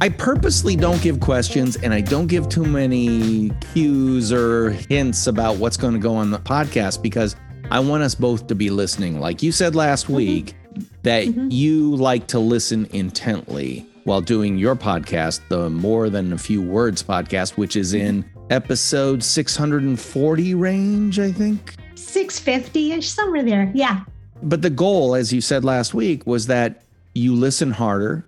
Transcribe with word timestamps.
I 0.00 0.08
purposely 0.08 0.76
don't 0.76 1.02
give 1.02 1.18
questions 1.18 1.74
and 1.74 1.92
I 1.92 2.00
don't 2.00 2.28
give 2.28 2.48
too 2.48 2.64
many 2.64 3.50
cues 3.72 4.32
or 4.32 4.70
hints 4.70 5.26
about 5.26 5.56
what's 5.56 5.76
going 5.76 5.94
to 5.94 5.98
go 5.98 6.14
on 6.14 6.30
the 6.30 6.38
podcast 6.38 7.02
because 7.02 7.34
I 7.72 7.80
want 7.80 8.04
us 8.04 8.14
both 8.14 8.46
to 8.46 8.54
be 8.54 8.70
listening. 8.70 9.18
Like 9.18 9.42
you 9.42 9.50
said 9.50 9.74
last 9.74 10.04
mm-hmm. 10.04 10.14
week, 10.14 10.54
that 11.02 11.26
mm-hmm. 11.26 11.48
you 11.50 11.96
like 11.96 12.28
to 12.28 12.38
listen 12.38 12.86
intently 12.92 13.88
while 14.04 14.20
doing 14.20 14.56
your 14.56 14.76
podcast, 14.76 15.40
the 15.48 15.68
More 15.68 16.08
Than 16.08 16.32
a 16.32 16.38
Few 16.38 16.62
Words 16.62 17.02
podcast, 17.02 17.56
which 17.56 17.74
is 17.74 17.92
in 17.92 18.24
episode 18.50 19.24
640 19.24 20.54
range, 20.54 21.18
I 21.18 21.32
think. 21.32 21.74
650 21.96 22.92
ish, 22.92 23.10
somewhere 23.10 23.42
there. 23.42 23.72
Yeah. 23.74 24.04
But 24.44 24.62
the 24.62 24.70
goal, 24.70 25.16
as 25.16 25.32
you 25.32 25.40
said 25.40 25.64
last 25.64 25.92
week, 25.92 26.24
was 26.24 26.46
that 26.46 26.82
you 27.14 27.34
listen 27.34 27.72
harder 27.72 28.27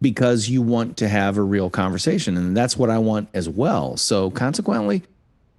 because 0.00 0.48
you 0.48 0.62
want 0.62 0.96
to 0.98 1.08
have 1.08 1.38
a 1.38 1.42
real 1.42 1.70
conversation. 1.70 2.36
And 2.36 2.56
that's 2.56 2.76
what 2.76 2.90
I 2.90 2.98
want 2.98 3.28
as 3.34 3.48
well. 3.48 3.96
So 3.96 4.30
consequently, 4.30 5.02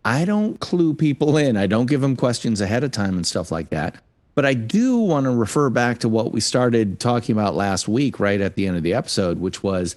I 0.05 0.25
don't 0.25 0.59
clue 0.59 0.93
people 0.93 1.37
in. 1.37 1.57
I 1.57 1.67
don't 1.67 1.87
give 1.87 2.01
them 2.01 2.15
questions 2.15 2.61
ahead 2.61 2.83
of 2.83 2.91
time 2.91 3.15
and 3.15 3.25
stuff 3.25 3.51
like 3.51 3.69
that. 3.69 3.95
But 4.35 4.45
I 4.45 4.53
do 4.53 4.97
want 4.97 5.25
to 5.25 5.31
refer 5.31 5.69
back 5.69 5.99
to 5.99 6.09
what 6.09 6.31
we 6.31 6.39
started 6.39 6.99
talking 6.99 7.33
about 7.33 7.55
last 7.55 7.87
week, 7.87 8.19
right 8.19 8.39
at 8.39 8.55
the 8.55 8.67
end 8.67 8.77
of 8.77 8.83
the 8.83 8.93
episode, 8.93 9.39
which 9.39 9.63
was 9.63 9.95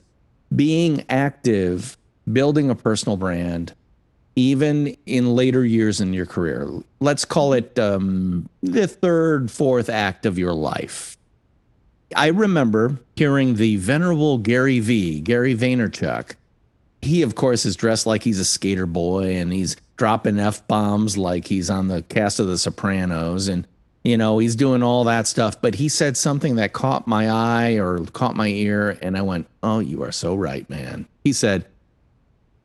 being 0.57 1.05
active, 1.11 1.99
building 2.33 2.71
a 2.71 2.75
personal 2.75 3.19
brand, 3.19 3.75
even 4.37 4.97
in 5.05 5.37
later 5.37 5.65
years 5.65 6.01
in 6.01 6.15
your 6.15 6.25
career. 6.25 6.69
Let's 7.01 7.27
call 7.27 7.53
it 7.53 7.79
um, 7.79 8.49
the 8.63 8.89
third, 8.89 9.51
fourth 9.51 9.91
act 9.91 10.25
of 10.25 10.39
your 10.39 10.55
life. 10.55 11.19
I 12.17 12.29
remember 12.29 12.99
hearing 13.17 13.57
the 13.57 13.77
venerable 13.77 14.39
Gary 14.39 14.81
V, 14.81 15.21
Gary 15.21 15.55
Vaynerchuk. 15.55 16.35
He, 17.03 17.23
of 17.23 17.35
course, 17.35 17.65
is 17.65 17.77
dressed 17.77 18.07
like 18.07 18.23
he's 18.23 18.39
a 18.41 18.45
skater 18.45 18.87
boy 18.87 19.37
and 19.37 19.53
he's 19.53 19.77
dropping 19.97 20.39
F 20.39 20.67
bombs 20.67 21.17
like 21.17 21.47
he's 21.47 21.71
on 21.71 21.89
the 21.89 22.03
cast 22.03 22.41
of 22.41 22.47
The 22.47 22.59
Sopranos. 22.59 23.49
And, 23.49 23.67
you 24.05 24.17
know, 24.19 24.39
he's 24.39 24.57
doing 24.57 24.83
all 24.83 25.05
that 25.05 25.27
stuff. 25.27 25.61
But 25.61 25.77
he 25.77 25.89
said 25.89 26.17
something 26.17 26.57
that 26.57 26.73
caught 26.73 27.07
my 27.07 27.31
eye 27.31 27.79
or 27.79 28.05
caught 28.07 28.37
my 28.37 28.49
ear. 28.49 28.99
And 29.01 29.17
I 29.17 29.23
went, 29.23 29.47
Oh, 29.63 29.79
you 29.79 30.03
are 30.03 30.13
so 30.13 30.35
right, 30.35 30.69
man. 30.69 31.07
He 31.25 31.33
said, 31.33 31.65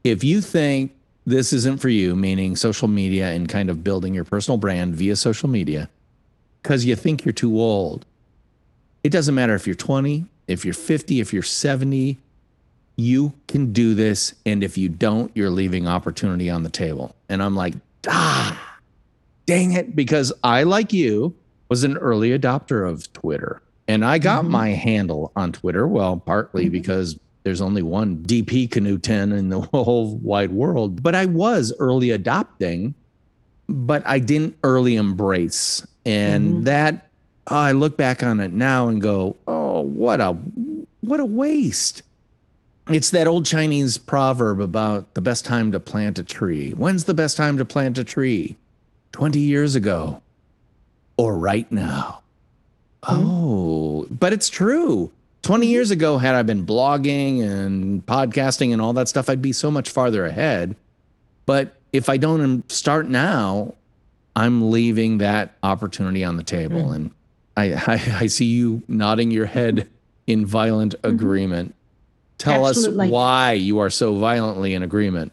If 0.03 0.23
you 0.23 0.41
think 0.41 0.93
this 1.25 1.53
isn't 1.53 1.80
for 1.80 1.89
you, 1.89 2.15
meaning 2.15 2.55
social 2.55 2.87
media 2.87 3.31
and 3.31 3.47
kind 3.47 3.69
of 3.69 3.83
building 3.83 4.13
your 4.13 4.25
personal 4.25 4.57
brand 4.57 4.95
via 4.95 5.15
social 5.15 5.49
media, 5.49 5.89
because 6.61 6.85
you 6.85 6.95
think 6.95 7.23
you're 7.23 7.33
too 7.33 7.59
old, 7.59 8.05
it 9.06 9.11
doesn't 9.11 9.36
matter 9.36 9.53
if 9.53 9.67
you're 9.67 9.75
20, 9.75 10.25
if 10.48 10.66
you're 10.66 10.73
50, 10.73 11.20
if 11.20 11.31
you're 11.31 11.44
70, 11.44 12.17
you 12.95 13.34
can 13.48 13.72
do 13.72 13.94
this. 13.94 14.34
And 14.48 14.64
if 14.64 14.80
you 14.80 14.89
don't, 14.89 15.31
you're 15.36 15.52
leaving 15.52 15.88
opportunity 15.88 16.50
on 16.50 16.64
the 16.64 16.72
table. 16.72 17.14
And 17.30 17.44
I'm 17.44 17.56
like, 17.56 17.76
ah, 18.08 18.80
dang 19.45 19.73
it. 19.73 19.95
Because 19.95 20.33
I, 20.44 20.64
like 20.64 20.92
you, 20.92 21.36
was 21.70 21.83
an 21.83 21.98
early 21.98 22.36
adopter 22.36 22.89
of 22.89 23.14
Twitter. 23.14 23.61
And 23.88 24.03
I 24.03 24.17
got 24.17 24.42
mm-hmm. 24.42 24.52
my 24.53 24.70
handle 24.70 25.31
on 25.36 25.52
Twitter. 25.52 25.88
Well, 25.88 26.17
partly 26.17 26.64
mm-hmm. 26.64 26.72
because 26.72 27.20
there's 27.44 27.61
only 27.61 27.83
one 27.83 28.23
DP 28.23 28.67
Knudten 28.70 29.38
in 29.38 29.50
the 29.50 29.61
whole 29.72 30.17
wide 30.17 30.52
world. 30.52 31.03
But 31.03 31.14
I 31.14 31.28
was 31.28 31.72
early 31.78 32.09
adopting, 32.09 32.95
but 33.70 34.02
I 34.08 34.17
didn't 34.17 34.58
early 34.64 34.95
embrace. 34.95 35.86
And 36.08 36.48
mm-hmm. 36.48 36.64
that 36.64 37.05
I 37.47 37.71
look 37.73 37.97
back 37.97 38.23
on 38.23 38.39
it 38.39 38.51
now 38.51 38.88
and 38.88 39.01
go, 39.01 39.35
oh, 39.47 39.81
what 39.81 40.19
a 40.19 40.33
what 41.01 41.19
a 41.19 41.25
waste. 41.25 42.02
It's 42.89 43.09
that 43.11 43.27
old 43.27 43.45
Chinese 43.45 43.97
proverb 43.97 44.59
about 44.59 45.13
the 45.15 45.21
best 45.21 45.45
time 45.45 45.71
to 45.71 45.79
plant 45.79 46.19
a 46.19 46.23
tree. 46.23 46.71
When's 46.71 47.05
the 47.05 47.13
best 47.13 47.35
time 47.35 47.57
to 47.57 47.65
plant 47.65 47.97
a 47.97 48.03
tree? 48.03 48.57
20 49.11 49.39
years 49.39 49.75
ago 49.75 50.21
or 51.17 51.37
right 51.37 51.71
now. 51.71 52.21
Mm-hmm. 53.03 53.27
Oh, 53.27 54.08
but 54.11 54.33
it's 54.33 54.49
true. 54.49 55.11
20 55.43 55.67
years 55.67 55.91
ago, 55.91 56.17
had 56.17 56.36
I 56.36 56.41
been 56.43 56.65
blogging 56.65 57.41
and 57.43 58.05
podcasting 58.05 58.73
and 58.73 58.81
all 58.81 58.93
that 58.93 59.08
stuff, 59.08 59.30
I'd 59.30 59.41
be 59.41 59.53
so 59.53 59.70
much 59.70 59.89
farther 59.89 60.25
ahead. 60.25 60.75
But 61.45 61.75
if 61.93 62.09
I 62.09 62.17
don't 62.17 62.70
start 62.71 63.08
now, 63.08 63.75
I'm 64.36 64.71
leaving 64.71 65.20
that 65.20 65.55
opportunity 65.64 66.23
on 66.23 66.37
the 66.37 66.43
table. 66.43 66.86
Mm. 66.89 66.95
And 66.95 67.11
I, 67.58 67.73
I, 67.73 68.17
I 68.21 68.27
see 68.27 68.45
you 68.45 68.83
nodding 68.88 69.32
your 69.32 69.45
head 69.45 69.89
in 70.27 70.45
violent 70.45 70.95
mm-hmm. 70.95 71.16
agreement. 71.16 71.76
Tell 72.38 72.67
Absolutely. 72.67 73.08
us 73.08 73.11
why 73.11 73.54
you 73.54 73.80
are 73.80 73.89
so 73.89 74.16
violently 74.16 74.73
in 74.73 74.83
agreement. 74.83 75.32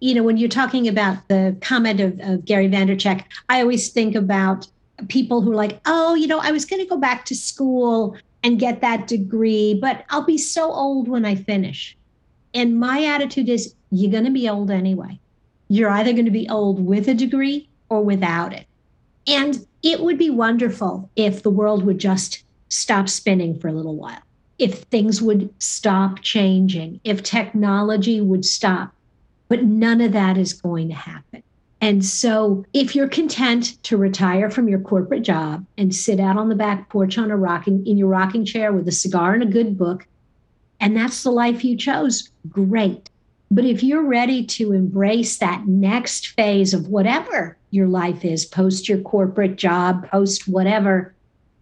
You 0.00 0.14
know, 0.16 0.24
when 0.24 0.36
you're 0.36 0.48
talking 0.48 0.88
about 0.88 1.28
the 1.28 1.56
comment 1.60 2.00
of, 2.00 2.18
of 2.20 2.44
Gary 2.44 2.68
Vaynerchuk, 2.68 3.24
I 3.48 3.60
always 3.60 3.90
think 3.90 4.16
about 4.16 4.66
people 5.08 5.40
who 5.40 5.52
are 5.52 5.56
like, 5.56 5.80
oh, 5.86 6.14
you 6.14 6.26
know, 6.26 6.40
I 6.40 6.50
was 6.50 6.64
going 6.64 6.82
to 6.82 6.88
go 6.88 6.96
back 6.96 7.24
to 7.26 7.36
school 7.36 8.16
and 8.42 8.58
get 8.58 8.80
that 8.80 9.06
degree, 9.06 9.74
but 9.80 10.04
I'll 10.10 10.24
be 10.24 10.38
so 10.38 10.72
old 10.72 11.06
when 11.06 11.24
I 11.24 11.36
finish. 11.36 11.96
And 12.54 12.80
my 12.80 13.04
attitude 13.04 13.48
is, 13.48 13.74
you're 13.90 14.10
going 14.10 14.24
to 14.24 14.30
be 14.30 14.48
old 14.48 14.70
anyway. 14.70 15.20
You're 15.68 15.90
either 15.90 16.12
going 16.12 16.24
to 16.24 16.32
be 16.32 16.48
old 16.48 16.84
with 16.84 17.08
a 17.08 17.14
degree 17.14 17.68
or 17.88 18.02
without 18.02 18.52
it. 18.52 18.66
And 19.26 19.64
it 19.82 20.00
would 20.00 20.18
be 20.18 20.30
wonderful 20.30 21.10
if 21.16 21.42
the 21.42 21.50
world 21.50 21.84
would 21.84 21.98
just 21.98 22.44
stop 22.68 23.08
spinning 23.08 23.58
for 23.58 23.68
a 23.68 23.72
little 23.72 23.96
while, 23.96 24.22
if 24.58 24.82
things 24.84 25.20
would 25.20 25.52
stop 25.58 26.20
changing, 26.22 27.00
if 27.04 27.22
technology 27.22 28.20
would 28.20 28.44
stop. 28.44 28.92
But 29.48 29.64
none 29.64 30.00
of 30.00 30.12
that 30.12 30.38
is 30.38 30.52
going 30.52 30.88
to 30.88 30.94
happen. 30.94 31.42
And 31.82 32.04
so, 32.04 32.64
if 32.72 32.94
you're 32.94 33.08
content 33.08 33.82
to 33.82 33.96
retire 33.96 34.48
from 34.50 34.68
your 34.68 34.78
corporate 34.78 35.24
job 35.24 35.66
and 35.76 35.92
sit 35.92 36.20
out 36.20 36.38
on 36.38 36.48
the 36.48 36.54
back 36.54 36.88
porch 36.88 37.18
on 37.18 37.32
a 37.32 37.36
rocking 37.36 37.84
in 37.84 37.98
your 37.98 38.06
rocking 38.06 38.44
chair 38.44 38.72
with 38.72 38.86
a 38.86 38.92
cigar 38.92 39.34
and 39.34 39.42
a 39.42 39.46
good 39.46 39.76
book, 39.76 40.06
and 40.78 40.96
that's 40.96 41.24
the 41.24 41.32
life 41.32 41.64
you 41.64 41.76
chose, 41.76 42.30
great. 42.48 43.10
But 43.52 43.66
if 43.66 43.82
you're 43.82 44.06
ready 44.06 44.46
to 44.46 44.72
embrace 44.72 45.36
that 45.36 45.66
next 45.66 46.28
phase 46.28 46.72
of 46.72 46.88
whatever 46.88 47.58
your 47.70 47.86
life 47.86 48.24
is, 48.24 48.46
post 48.46 48.88
your 48.88 49.00
corporate 49.00 49.56
job, 49.56 50.08
post 50.08 50.48
whatever, 50.48 51.12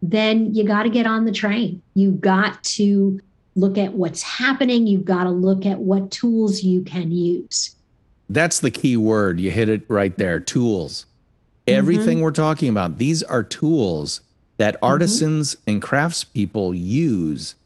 then 0.01 0.55
you 0.55 0.63
got 0.63 0.85
to 0.85 0.89
get 0.89 1.05
on 1.05 1.25
the 1.25 1.33
train. 1.33 1.83
You 1.95 2.13
got 2.13 2.63
to 2.63 3.19
look 3.57 3.77
at 3.77 3.95
what's 3.95 4.23
happening. 4.23 4.87
You've 4.87 5.05
got 5.05 5.25
to 5.25 5.31
look 5.31 5.67
at 5.67 5.81
what 5.81 6.13
tools 6.13 6.63
you 6.63 6.83
can 6.83 7.11
use. 7.11 7.75
That's 8.29 8.61
the 8.61 8.71
key 8.71 8.97
word. 8.97 9.41
You 9.41 9.51
hit 9.51 9.69
it 9.69 9.83
right 9.89 10.17
there 10.17 10.39
tools. 10.39 11.07
Everything 11.67 12.19
mm-hmm. 12.19 12.23
we're 12.23 12.31
talking 12.31 12.69
about, 12.69 12.99
these 12.99 13.25
are 13.25 13.43
tools 13.43 14.21
that 14.59 14.75
mm-hmm. 14.75 14.85
artisans 14.85 15.57
mm-hmm. 15.57 15.71
and 15.71 15.83
craftspeople 15.83 16.81
use 16.81 17.57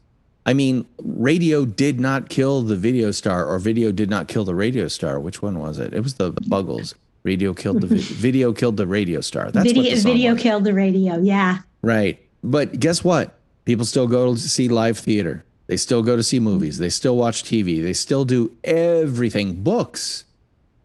I 0.45 0.53
mean, 0.53 0.85
radio 1.03 1.65
did 1.65 1.99
not 1.99 2.29
kill 2.29 2.61
the 2.61 2.75
video 2.75 3.11
star, 3.11 3.45
or 3.45 3.57
video 3.57 3.91
did 3.91 4.09
not 4.09 4.27
kill 4.27 4.45
the 4.45 4.53
radio 4.53 4.87
star. 4.87 5.19
Which 5.19 5.41
one 5.41 5.59
was 5.59 5.79
it? 5.79 5.93
It 5.93 6.01
was 6.01 6.15
the, 6.15 6.31
the 6.31 6.41
Buggles. 6.41 6.93
Radio 7.23 7.53
killed 7.55 7.81
the 7.81 7.87
vi- 7.87 7.95
video 8.01 8.53
killed 8.53 8.77
the 8.77 8.85
radio 8.85 9.21
star. 9.21 9.49
That's 9.49 9.65
video, 9.71 9.95
video 9.95 10.33
was. 10.33 10.41
killed 10.41 10.63
the 10.63 10.73
radio. 10.73 11.17
Yeah. 11.17 11.59
Right, 11.81 12.19
but 12.43 12.79
guess 12.79 13.03
what? 13.03 13.33
People 13.65 13.85
still 13.85 14.07
go 14.07 14.35
to 14.35 14.39
see 14.39 14.69
live 14.69 14.99
theater. 14.99 15.43
They 15.65 15.77
still 15.77 16.03
go 16.03 16.15
to 16.15 16.21
see 16.21 16.39
movies. 16.39 16.77
They 16.77 16.89
still 16.89 17.17
watch 17.17 17.43
TV. 17.43 17.81
They 17.81 17.93
still 17.93 18.25
do 18.25 18.55
everything. 18.63 19.63
Books, 19.63 20.25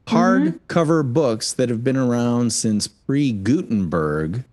hardcover 0.07 1.03
mm-hmm. 1.03 1.13
books 1.13 1.53
that 1.53 1.69
have 1.69 1.85
been 1.85 1.99
around 1.99 2.55
since 2.55 2.89
pre 2.89 3.33
Gutenberg 3.33 4.45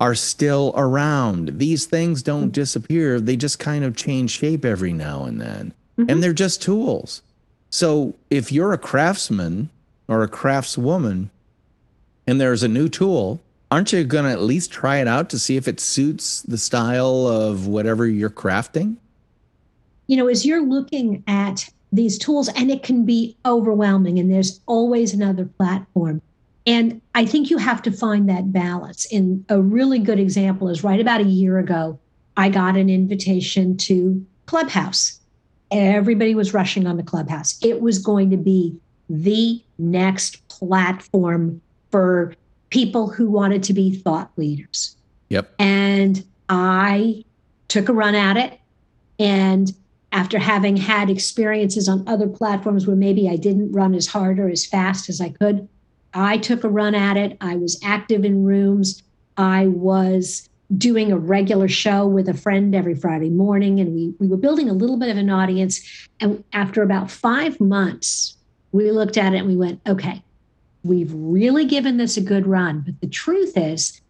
are 0.00 0.14
still 0.14 0.72
around. 0.76 1.58
These 1.58 1.86
things 1.86 2.22
don't 2.22 2.50
disappear, 2.50 3.20
they 3.20 3.36
just 3.36 3.58
kind 3.58 3.84
of 3.84 3.96
change 3.96 4.30
shape 4.30 4.64
every 4.64 4.92
now 4.92 5.24
and 5.24 5.40
then. 5.40 5.74
Mm-hmm. 5.98 6.10
And 6.10 6.22
they're 6.22 6.32
just 6.32 6.62
tools. 6.62 7.22
So 7.70 8.14
if 8.30 8.52
you're 8.52 8.72
a 8.72 8.78
craftsman 8.78 9.70
or 10.06 10.22
a 10.22 10.28
craftswoman 10.28 11.28
and 12.26 12.40
there's 12.40 12.62
a 12.62 12.68
new 12.68 12.88
tool, 12.88 13.40
aren't 13.70 13.92
you 13.92 14.04
going 14.04 14.24
to 14.24 14.30
at 14.30 14.42
least 14.42 14.70
try 14.70 14.98
it 14.98 15.08
out 15.08 15.28
to 15.30 15.38
see 15.38 15.56
if 15.56 15.68
it 15.68 15.80
suits 15.80 16.42
the 16.42 16.58
style 16.58 17.26
of 17.26 17.66
whatever 17.66 18.06
you're 18.06 18.30
crafting? 18.30 18.96
You 20.06 20.16
know, 20.16 20.28
as 20.28 20.46
you're 20.46 20.64
looking 20.64 21.22
at 21.26 21.68
these 21.92 22.18
tools, 22.18 22.48
and 22.48 22.70
it 22.70 22.82
can 22.82 23.04
be 23.04 23.36
overwhelming, 23.46 24.18
and 24.18 24.30
there's 24.30 24.60
always 24.66 25.14
another 25.14 25.46
platform. 25.46 26.20
And 26.68 27.00
I 27.14 27.24
think 27.24 27.48
you 27.48 27.56
have 27.56 27.80
to 27.82 27.90
find 27.90 28.28
that 28.28 28.52
balance. 28.52 29.10
And 29.10 29.42
a 29.48 29.58
really 29.58 29.98
good 29.98 30.20
example 30.20 30.68
is 30.68 30.84
right 30.84 31.00
about 31.00 31.22
a 31.22 31.24
year 31.24 31.58
ago, 31.58 31.98
I 32.36 32.50
got 32.50 32.76
an 32.76 32.90
invitation 32.90 33.78
to 33.78 34.24
Clubhouse. 34.44 35.18
Everybody 35.70 36.34
was 36.34 36.52
rushing 36.52 36.86
on 36.86 36.98
the 36.98 37.02
Clubhouse. 37.02 37.58
It 37.62 37.80
was 37.80 37.98
going 37.98 38.28
to 38.30 38.36
be 38.36 38.78
the 39.08 39.62
next 39.78 40.46
platform 40.48 41.62
for 41.90 42.34
people 42.68 43.08
who 43.08 43.30
wanted 43.30 43.62
to 43.62 43.72
be 43.72 43.94
thought 43.94 44.30
leaders. 44.36 44.94
Yep. 45.30 45.50
And 45.58 46.22
I 46.50 47.24
took 47.68 47.88
a 47.88 47.94
run 47.94 48.14
at 48.14 48.36
it 48.36 48.60
and 49.18 49.72
after 50.12 50.38
having 50.38 50.76
had 50.76 51.08
experiences 51.08 51.88
on 51.88 52.06
other 52.06 52.28
platforms 52.28 52.86
where 52.86 52.96
maybe 52.96 53.26
I 53.26 53.36
didn't 53.36 53.72
run 53.72 53.94
as 53.94 54.06
hard 54.06 54.38
or 54.38 54.50
as 54.50 54.66
fast 54.66 55.08
as 55.08 55.22
I 55.22 55.30
could, 55.30 55.66
I 56.18 56.36
took 56.36 56.64
a 56.64 56.68
run 56.68 56.96
at 56.96 57.16
it. 57.16 57.36
I 57.40 57.54
was 57.54 57.78
active 57.82 58.24
in 58.24 58.44
rooms. 58.44 59.04
I 59.36 59.68
was 59.68 60.48
doing 60.76 61.12
a 61.12 61.16
regular 61.16 61.68
show 61.68 62.06
with 62.06 62.28
a 62.28 62.34
friend 62.34 62.74
every 62.74 62.96
Friday 62.96 63.30
morning, 63.30 63.78
and 63.78 63.94
we, 63.94 64.14
we 64.18 64.26
were 64.26 64.36
building 64.36 64.68
a 64.68 64.72
little 64.72 64.96
bit 64.96 65.10
of 65.10 65.16
an 65.16 65.30
audience. 65.30 65.80
And 66.18 66.42
after 66.52 66.82
about 66.82 67.08
five 67.08 67.60
months, 67.60 68.36
we 68.72 68.90
looked 68.90 69.16
at 69.16 69.32
it 69.32 69.38
and 69.38 69.46
we 69.46 69.56
went, 69.56 69.80
okay, 69.86 70.22
we've 70.82 71.12
really 71.14 71.64
given 71.64 71.98
this 71.98 72.16
a 72.16 72.20
good 72.20 72.48
run. 72.48 72.80
But 72.80 73.00
the 73.00 73.06
truth 73.06 73.56
is 73.56 74.00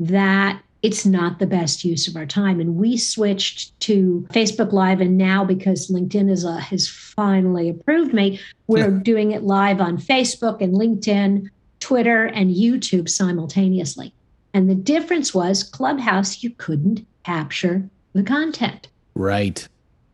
that 0.00 0.62
it's 0.82 1.04
not 1.04 1.38
the 1.38 1.46
best 1.46 1.84
use 1.84 2.08
of 2.08 2.16
our 2.16 2.26
time. 2.26 2.60
And 2.60 2.76
we 2.76 2.96
switched 2.96 3.78
to 3.80 4.26
Facebook 4.30 4.72
Live. 4.72 5.00
And 5.00 5.18
now, 5.18 5.44
because 5.44 5.88
LinkedIn 5.88 6.30
is 6.30 6.44
a, 6.44 6.58
has 6.58 6.88
finally 6.88 7.68
approved 7.68 8.14
me, 8.14 8.40
we're 8.66 8.90
doing 8.90 9.32
it 9.32 9.42
live 9.42 9.80
on 9.80 9.98
Facebook 9.98 10.60
and 10.60 10.74
LinkedIn, 10.74 11.48
Twitter, 11.80 12.26
and 12.26 12.54
YouTube 12.54 13.08
simultaneously. 13.08 14.14
And 14.54 14.70
the 14.70 14.74
difference 14.74 15.34
was 15.34 15.62
Clubhouse, 15.62 16.42
you 16.42 16.50
couldn't 16.50 17.06
capture 17.24 17.88
the 18.14 18.22
content. 18.22 18.88
Right. 19.14 19.66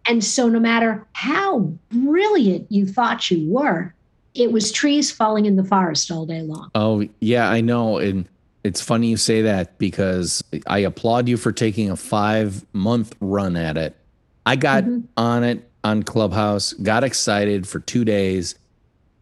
And 0.09 0.23
so, 0.23 0.49
no 0.49 0.61
matter 0.61 1.07
how 1.13 1.73
brilliant 1.91 2.71
you 2.71 2.87
thought 2.87 3.31
you 3.31 3.49
were, 3.51 3.95
it 4.35 4.53
was 4.53 4.71
trees 4.71 5.11
falling 5.11 5.47
in 5.47 5.57
the 5.57 5.65
forest 5.65 6.11
all 6.11 6.27
day 6.27 6.43
long. 6.43 6.71
Oh, 6.75 7.07
yeah, 7.21 7.51
I 7.51 7.61
know. 7.61 7.99
And 7.99 8.29
it's 8.67 8.81
funny 8.81 9.09
you 9.09 9.17
say 9.17 9.43
that 9.43 9.79
because 9.79 10.43
I 10.67 10.81
applaud 10.81 11.29
you 11.29 11.37
for 11.37 11.53
taking 11.53 11.91
a 11.91 11.97
five 11.97 12.65
month 12.73 13.15
run 13.21 13.57
at 13.57 13.77
it. 13.77 13.97
I 14.45 14.57
got 14.57 14.85
mm-hmm. 14.85 15.07
on 15.17 15.45
it 15.45 15.71
on 15.85 16.03
Clubhouse, 16.03 16.73
got 16.75 17.05
excited 17.05 17.67
for 17.67 17.79
two 17.79 18.05
days, 18.05 18.57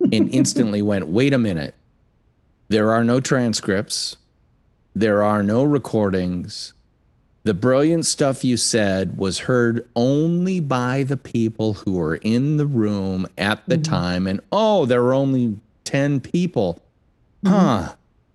and 0.00 0.34
instantly 0.34 0.82
went, 0.90 1.06
wait 1.08 1.32
a 1.32 1.38
minute. 1.38 1.74
There 2.68 2.90
are 2.90 3.04
no 3.04 3.20
transcripts, 3.20 4.16
there 4.94 5.22
are 5.22 5.42
no 5.42 5.62
recordings. 5.62 6.72
The 7.42 7.52
brilliant 7.52 8.06
stuff 8.06 8.42
you 8.42 8.56
said 8.56 9.18
was 9.18 9.40
heard 9.40 9.86
only 9.94 10.60
by 10.60 11.02
the 11.02 11.18
people 11.18 11.74
who 11.74 11.92
were 11.92 12.16
in 12.16 12.56
the 12.56 12.66
room 12.66 13.26
at 13.36 13.62
the 13.68 13.74
mm-hmm. 13.74 13.82
time. 13.82 14.26
And 14.26 14.40
oh, 14.50 14.86
there 14.86 15.02
were 15.02 15.12
only 15.12 15.58
10 15.84 16.20
people. 16.20 16.80
Mm-hmm. 17.44 17.54
Huh. 17.54 17.94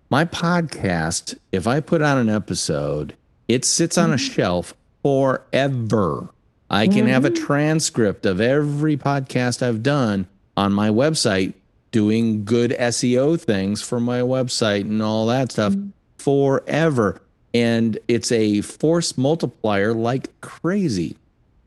My 0.09 0.25
podcast, 0.25 1.37
if 1.51 1.67
I 1.67 1.79
put 1.79 2.01
out 2.01 2.17
an 2.17 2.29
episode, 2.29 3.15
it 3.47 3.65
sits 3.65 3.97
on 3.97 4.11
a 4.11 4.15
mm-hmm. 4.15 4.33
shelf 4.33 4.73
forever. 5.03 6.29
I 6.69 6.87
can 6.87 7.07
have 7.07 7.25
a 7.25 7.29
mm-hmm. 7.29 7.45
transcript 7.45 8.25
of 8.25 8.39
every 8.39 8.95
podcast 8.95 9.61
I've 9.61 9.81
done 9.81 10.27
on 10.55 10.71
my 10.71 10.89
website, 10.89 11.53
doing 11.91 12.45
good 12.45 12.71
SEO 12.71 13.39
things 13.39 13.81
for 13.81 13.99
my 13.99 14.19
website 14.19 14.81
and 14.81 15.01
all 15.01 15.25
that 15.27 15.51
stuff 15.51 15.73
mm-hmm. 15.73 15.89
forever 16.17 17.21
and 17.53 17.97
it's 18.07 18.31
a 18.31 18.61
force 18.61 19.17
multiplier 19.17 19.93
like 19.93 20.29
crazy. 20.41 21.15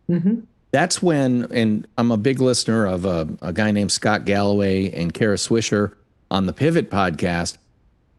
Mm-hmm. 0.08 0.40
That's 0.70 1.02
when, 1.02 1.48
and 1.52 1.86
I'm 1.98 2.10
a 2.10 2.16
big 2.16 2.40
listener 2.40 2.86
of 2.86 3.04
a, 3.04 3.28
a 3.42 3.52
guy 3.52 3.72
named 3.72 3.92
Scott 3.92 4.24
Galloway 4.24 4.90
and 4.90 5.12
Kara 5.12 5.36
Swisher 5.36 5.92
on 6.30 6.46
the 6.46 6.52
Pivot 6.52 6.90
podcast. 6.90 7.58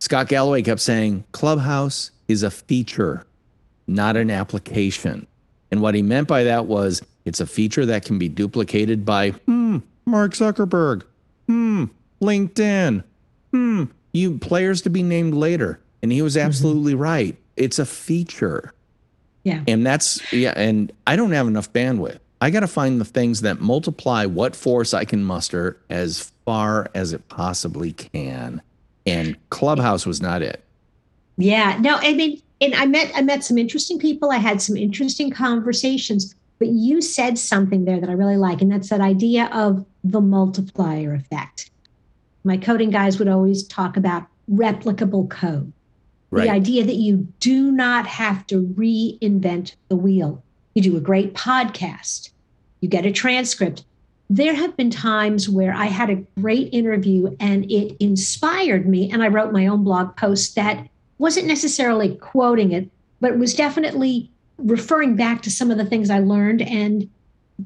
Scott 0.04 0.28
Galloway 0.28 0.62
kept 0.64 0.82
saying 0.82 1.24
Clubhouse 1.32 2.12
is 2.28 2.44
a 2.44 2.52
feature, 2.52 3.26
not 3.88 4.18
an 4.18 4.30
application. 4.30 5.26
And 5.72 5.82
what 5.82 5.96
he 5.96 6.02
meant 6.02 6.28
by 6.28 6.44
that 6.44 6.66
was 6.66 7.02
it's 7.24 7.40
a 7.40 7.48
feature 7.48 7.86
that 7.86 8.04
can 8.04 8.20
be 8.20 8.28
duplicated 8.28 9.06
by, 9.06 9.30
hmm, 9.30 9.78
Mark 10.04 10.34
Zuckerberg, 10.34 11.04
hmm, 11.48 11.86
LinkedIn, 12.22 13.06
hmm, 13.52 13.86
you 14.12 14.38
players 14.40 14.82
to 14.82 14.90
be 14.90 15.04
named 15.04 15.36
later. 15.36 15.80
And 16.02 16.12
he 16.12 16.22
was 16.22 16.36
mm-hmm. 16.36 16.48
absolutely 16.48 16.96
mm-hmm. 16.96 17.02
right 17.02 17.38
it's 17.56 17.80
a 17.80 17.86
feature. 17.86 18.74
Yeah. 19.46 19.64
And 19.70 19.86
that's 19.86 20.34
yeah, 20.34 20.54
and 20.58 20.92
I 21.08 21.16
don't 21.16 21.32
have 21.32 21.48
enough 21.48 21.72
bandwidth. 21.72 22.20
I 22.42 22.50
got 22.50 22.60
to 22.60 22.68
find 22.68 23.00
the 23.00 23.06
things 23.06 23.40
that 23.40 23.62
multiply 23.62 24.26
what 24.26 24.54
force 24.54 24.94
I 24.94 25.06
can 25.06 25.24
muster 25.24 25.78
as 25.90 26.34
far 26.44 26.90
as 26.94 27.14
it 27.14 27.30
possibly 27.30 27.94
can. 27.94 28.62
And 29.06 29.38
Clubhouse 29.50 30.06
was 30.06 30.22
not 30.22 30.42
it. 30.42 30.64
Yeah. 31.38 31.78
No, 31.82 31.98
I 31.98 32.14
mean, 32.14 32.42
and 32.62 32.76
I 32.76 32.86
met 32.86 33.12
I 33.16 33.22
met 33.22 33.44
some 33.44 33.58
interesting 33.58 34.00
people. 34.00 34.32
I 34.32 34.38
had 34.38 34.62
some 34.62 34.78
interesting 34.78 35.30
conversations, 35.30 36.36
but 36.60 36.70
you 36.70 37.02
said 37.02 37.38
something 37.38 37.86
there 37.86 38.00
that 38.00 38.10
I 38.10 38.14
really 38.14 38.38
like, 38.38 38.62
and 38.62 38.72
that's 38.72 38.90
that 38.90 39.02
idea 39.02 39.50
of 39.54 39.86
the 40.04 40.22
multiplier 40.22 41.14
effect. 41.14 41.70
My 42.44 42.58
coding 42.58 42.90
guys 42.90 43.20
would 43.20 43.28
always 43.28 43.64
talk 43.64 43.98
about 43.98 44.28
replicable 44.52 45.30
code. 45.30 45.72
Right. 46.32 46.46
The 46.46 46.52
idea 46.52 46.84
that 46.86 46.96
you 46.96 47.28
do 47.40 47.72
not 47.72 48.08
have 48.08 48.48
to 48.48 48.64
reinvent 48.64 49.76
the 49.90 49.96
wheel. 49.96 50.44
You 50.74 50.82
do 50.82 50.98
a 50.98 51.02
great 51.02 51.34
podcast, 51.34 52.32
you 52.82 52.90
get 52.90 53.06
a 53.06 53.12
transcript. 53.12 53.84
There 54.30 54.56
have 54.56 54.76
been 54.78 54.90
times 54.90 55.50
where 55.50 55.74
I 55.74 55.86
had 55.86 56.10
a 56.10 56.24
great 56.40 56.74
interview 56.74 57.36
and 57.40 57.70
it 57.70 57.96
inspired 58.00 58.88
me, 58.88 59.12
and 59.12 59.22
I 59.22 59.28
wrote 59.28 59.52
my 59.52 59.68
own 59.68 59.84
blog 59.84 60.16
post 60.16 60.56
that 60.56 60.88
wasn't 61.18 61.48
necessarily 61.48 62.16
quoting 62.16 62.72
it, 62.72 62.90
but 63.20 63.38
was 63.38 63.54
definitely 63.54 64.30
referring 64.58 65.16
back 65.16 65.42
to 65.44 65.52
some 65.52 65.72
of 65.72 65.78
the 65.78 65.86
things 65.86 66.10
I 66.10 66.20
learned. 66.20 66.62
And 66.62 67.10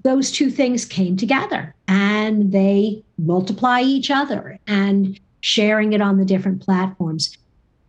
those 0.03 0.31
two 0.31 0.49
things 0.49 0.83
came 0.85 1.15
together 1.15 1.73
and 1.87 2.51
they 2.51 3.03
multiply 3.17 3.81
each 3.81 4.11
other 4.11 4.59
and 4.67 5.19
sharing 5.41 5.93
it 5.93 6.01
on 6.01 6.17
the 6.17 6.25
different 6.25 6.61
platforms. 6.61 7.37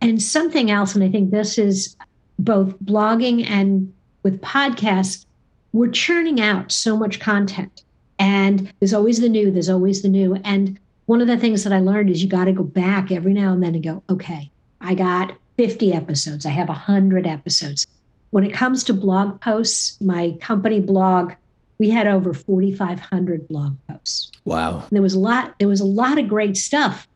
And 0.01 0.21
something 0.21 0.71
else, 0.71 0.95
and 0.95 1.03
I 1.03 1.09
think 1.09 1.31
this 1.31 1.57
is 1.57 1.95
both 2.37 2.79
blogging 2.79 3.45
and 3.49 3.93
with 4.23 4.41
podcasts, 4.41 5.25
we're 5.73 5.91
churning 5.91 6.39
out 6.39 6.71
so 6.71 6.95
much 6.95 7.19
content. 7.19 7.83
And 8.19 8.71
there's 8.79 8.93
always 8.93 9.19
the 9.19 9.29
new, 9.29 9.49
there's 9.49 9.69
always 9.69 10.01
the 10.01 10.09
new. 10.09 10.35
And 10.43 10.77
one 11.05 11.21
of 11.21 11.27
the 11.27 11.37
things 11.37 11.63
that 11.63 11.73
I 11.73 11.79
learned 11.79 12.09
is 12.09 12.21
you 12.21 12.29
got 12.29 12.45
to 12.45 12.51
go 12.51 12.63
back 12.63 13.11
every 13.11 13.33
now 13.33 13.53
and 13.53 13.63
then 13.63 13.75
and 13.75 13.83
go, 13.83 14.03
okay, 14.09 14.51
I 14.81 14.93
got 14.93 15.35
50 15.57 15.93
episodes, 15.93 16.45
I 16.45 16.49
have 16.49 16.67
100 16.67 17.25
episodes. 17.25 17.87
When 18.31 18.43
it 18.43 18.53
comes 18.53 18.83
to 18.83 18.93
blog 18.93 19.41
posts, 19.41 19.99
my 20.01 20.37
company 20.39 20.79
blog, 20.79 21.33
we 21.79 21.89
had 21.89 22.05
over 22.05 22.33
4,500 22.33 23.47
blog 23.47 23.75
posts. 23.87 24.31
Wow. 24.45 24.81
And 24.81 24.89
there 24.91 25.01
was 25.01 25.13
a 25.15 25.19
lot, 25.19 25.55
there 25.57 25.67
was 25.67 25.81
a 25.81 25.85
lot 25.85 26.19
of 26.19 26.27
great 26.27 26.57
stuff 26.57 27.07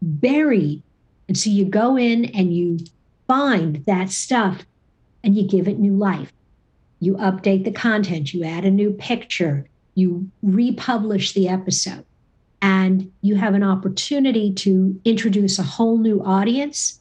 buried 0.00 0.82
and 1.28 1.38
so 1.38 1.50
you 1.50 1.64
go 1.64 1.96
in 1.96 2.26
and 2.26 2.54
you 2.54 2.78
find 3.26 3.84
that 3.86 4.10
stuff 4.10 4.64
and 5.22 5.36
you 5.36 5.46
give 5.46 5.68
it 5.68 5.78
new 5.78 5.96
life. 5.96 6.32
You 7.00 7.14
update 7.14 7.64
the 7.64 7.72
content, 7.72 8.32
you 8.32 8.44
add 8.44 8.64
a 8.64 8.70
new 8.70 8.92
picture, 8.92 9.66
you 9.94 10.28
republish 10.42 11.32
the 11.32 11.48
episode, 11.48 12.04
and 12.62 13.10
you 13.20 13.36
have 13.36 13.54
an 13.54 13.62
opportunity 13.62 14.52
to 14.54 14.98
introduce 15.04 15.58
a 15.58 15.62
whole 15.62 15.98
new 15.98 16.22
audience. 16.24 16.98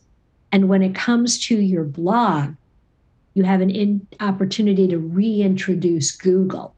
And 0.51 0.69
when 0.69 0.83
it 0.83 0.93
comes 0.93 1.39
to 1.47 1.55
your 1.55 1.83
blog, 1.83 2.53
you 3.33 3.43
have 3.43 3.61
an 3.61 3.69
in- 3.69 4.07
opportunity 4.19 4.87
to 4.87 4.99
reintroduce 4.99 6.11
Google. 6.11 6.75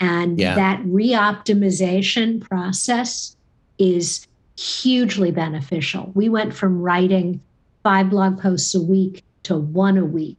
And 0.00 0.38
yeah. 0.38 0.54
that 0.54 0.82
reoptimization 0.84 2.40
process 2.40 3.36
is 3.78 4.26
hugely 4.58 5.30
beneficial. 5.30 6.10
We 6.14 6.28
went 6.28 6.54
from 6.54 6.80
writing 6.80 7.40
five 7.84 8.10
blog 8.10 8.40
posts 8.40 8.74
a 8.74 8.80
week 8.80 9.22
to 9.44 9.56
one 9.56 9.96
a 9.96 10.04
week 10.04 10.36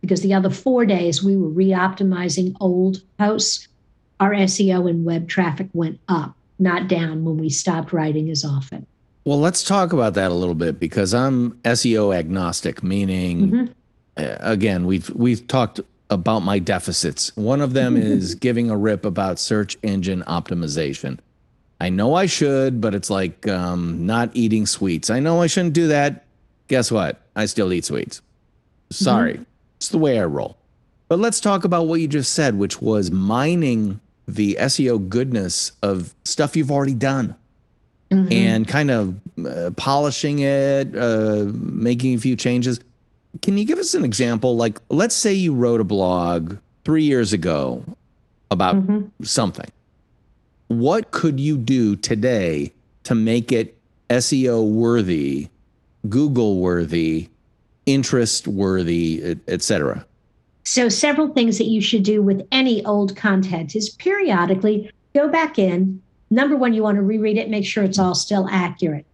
because 0.00 0.22
the 0.22 0.34
other 0.34 0.50
four 0.50 0.84
days 0.84 1.22
we 1.22 1.36
were 1.36 1.48
re-optimizing 1.48 2.56
old 2.60 3.02
posts. 3.18 3.67
Our 4.20 4.32
SEO 4.32 4.88
and 4.88 5.04
web 5.04 5.28
traffic 5.28 5.68
went 5.72 6.00
up, 6.08 6.34
not 6.58 6.88
down 6.88 7.24
when 7.24 7.38
we 7.38 7.48
stopped 7.50 7.92
writing 7.92 8.30
as 8.30 8.44
often. 8.44 8.86
Well, 9.24 9.38
let's 9.38 9.62
talk 9.62 9.92
about 9.92 10.14
that 10.14 10.30
a 10.30 10.34
little 10.34 10.54
bit 10.54 10.80
because 10.80 11.12
I'm 11.14 11.52
SEO 11.64 12.16
agnostic, 12.16 12.82
meaning 12.82 13.50
mm-hmm. 13.50 13.72
uh, 14.16 14.36
again, 14.40 14.86
we've 14.86 15.10
we've 15.10 15.46
talked 15.46 15.80
about 16.10 16.40
my 16.40 16.58
deficits. 16.58 17.36
One 17.36 17.60
of 17.60 17.74
them 17.74 17.96
is 17.98 18.34
giving 18.34 18.70
a 18.70 18.76
rip 18.76 19.04
about 19.04 19.38
search 19.38 19.76
engine 19.82 20.22
optimization. 20.26 21.18
I 21.80 21.90
know 21.90 22.14
I 22.14 22.26
should, 22.26 22.80
but 22.80 22.94
it's 22.94 23.10
like 23.10 23.46
um, 23.46 24.06
not 24.06 24.30
eating 24.34 24.66
sweets. 24.66 25.10
I 25.10 25.20
know 25.20 25.42
I 25.42 25.46
shouldn't 25.46 25.74
do 25.74 25.88
that. 25.88 26.24
Guess 26.66 26.90
what? 26.90 27.20
I 27.36 27.46
still 27.46 27.72
eat 27.72 27.84
sweets. 27.84 28.20
Sorry. 28.90 29.34
Mm-hmm. 29.34 29.42
It's 29.76 29.88
the 29.90 29.98
way 29.98 30.18
I 30.18 30.24
roll. 30.24 30.56
But 31.08 31.18
let's 31.18 31.40
talk 31.40 31.64
about 31.64 31.86
what 31.86 32.00
you 32.00 32.08
just 32.08 32.32
said, 32.32 32.58
which 32.58 32.82
was 32.82 33.10
mining 33.10 34.00
the 34.28 34.58
SEO 34.60 35.08
goodness 35.08 35.72
of 35.82 36.14
stuff 36.24 36.54
you've 36.54 36.70
already 36.70 36.94
done 36.94 37.34
mm-hmm. 38.10 38.30
and 38.30 38.68
kind 38.68 38.90
of 38.90 39.18
uh, 39.46 39.70
polishing 39.76 40.40
it, 40.40 40.94
uh, 40.94 41.46
making 41.54 42.14
a 42.14 42.18
few 42.18 42.36
changes. 42.36 42.78
Can 43.40 43.56
you 43.56 43.64
give 43.64 43.78
us 43.78 43.94
an 43.94 44.04
example? 44.04 44.54
Like, 44.56 44.78
let's 44.90 45.14
say 45.14 45.32
you 45.32 45.54
wrote 45.54 45.80
a 45.80 45.84
blog 45.84 46.58
three 46.84 47.04
years 47.04 47.32
ago 47.32 47.82
about 48.50 48.76
mm-hmm. 48.76 49.24
something. 49.24 49.70
What 50.68 51.10
could 51.10 51.40
you 51.40 51.56
do 51.56 51.96
today 51.96 52.72
to 53.04 53.14
make 53.14 53.50
it 53.50 53.78
SEO 54.10 54.70
worthy, 54.70 55.48
Google 56.06 56.58
worthy, 56.58 57.30
interest 57.86 58.46
worthy, 58.46 59.38
etc.? 59.48 60.04
So, 60.70 60.90
several 60.90 61.28
things 61.28 61.56
that 61.56 61.68
you 61.68 61.80
should 61.80 62.02
do 62.02 62.20
with 62.20 62.46
any 62.52 62.84
old 62.84 63.16
content 63.16 63.74
is 63.74 63.88
periodically 63.88 64.90
go 65.14 65.26
back 65.26 65.58
in. 65.58 66.02
Number 66.28 66.58
one, 66.58 66.74
you 66.74 66.82
want 66.82 66.96
to 66.96 67.02
reread 67.02 67.38
it, 67.38 67.48
make 67.48 67.64
sure 67.64 67.84
it's 67.84 67.98
all 67.98 68.14
still 68.14 68.46
accurate. 68.50 69.06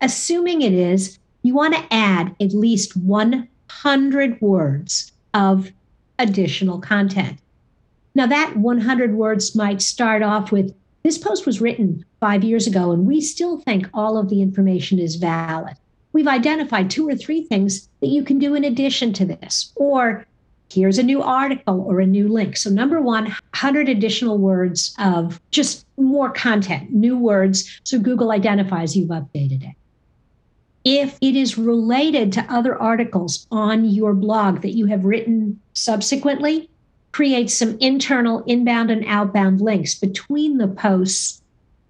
Assuming 0.00 0.62
it 0.62 0.72
is, 0.72 1.18
you 1.42 1.52
want 1.54 1.74
to 1.74 1.86
add 1.94 2.34
at 2.40 2.54
least 2.54 2.96
100 2.96 4.40
words 4.40 5.12
of 5.34 5.70
additional 6.18 6.80
content. 6.80 7.38
Now, 8.14 8.26
that 8.28 8.56
100 8.56 9.14
words 9.14 9.54
might 9.54 9.82
start 9.82 10.22
off 10.22 10.50
with 10.50 10.74
this 11.02 11.18
post 11.18 11.44
was 11.44 11.60
written 11.60 12.06
five 12.20 12.42
years 12.42 12.66
ago, 12.66 12.90
and 12.90 13.06
we 13.06 13.20
still 13.20 13.60
think 13.60 13.86
all 13.92 14.16
of 14.16 14.30
the 14.30 14.40
information 14.40 14.98
is 14.98 15.16
valid. 15.16 15.76
We've 16.14 16.26
identified 16.26 16.88
two 16.88 17.06
or 17.06 17.14
three 17.14 17.44
things 17.44 17.90
that 18.00 18.08
you 18.08 18.24
can 18.24 18.38
do 18.38 18.54
in 18.54 18.64
addition 18.64 19.12
to 19.12 19.26
this, 19.26 19.72
or 19.74 20.26
here's 20.72 20.98
a 20.98 21.02
new 21.02 21.22
article 21.22 21.80
or 21.82 22.00
a 22.00 22.06
new 22.06 22.28
link. 22.28 22.56
So, 22.56 22.70
number 22.70 23.00
one, 23.00 23.24
100 23.24 23.88
additional 23.88 24.38
words 24.38 24.94
of 24.98 25.40
just 25.50 25.86
more 25.96 26.30
content, 26.30 26.90
new 26.90 27.18
words. 27.18 27.80
So, 27.84 27.98
Google 27.98 28.30
identifies 28.30 28.96
you've 28.96 29.10
updated 29.10 29.62
it. 29.62 29.76
If 30.84 31.16
it 31.20 31.36
is 31.36 31.58
related 31.58 32.32
to 32.32 32.52
other 32.52 32.80
articles 32.80 33.46
on 33.52 33.84
your 33.84 34.14
blog 34.14 34.62
that 34.62 34.74
you 34.74 34.86
have 34.86 35.04
written 35.04 35.60
subsequently, 35.74 36.68
create 37.12 37.50
some 37.50 37.76
internal 37.78 38.42
inbound 38.44 38.90
and 38.90 39.04
outbound 39.06 39.60
links 39.60 39.94
between 39.94 40.58
the 40.58 40.68
posts 40.68 41.42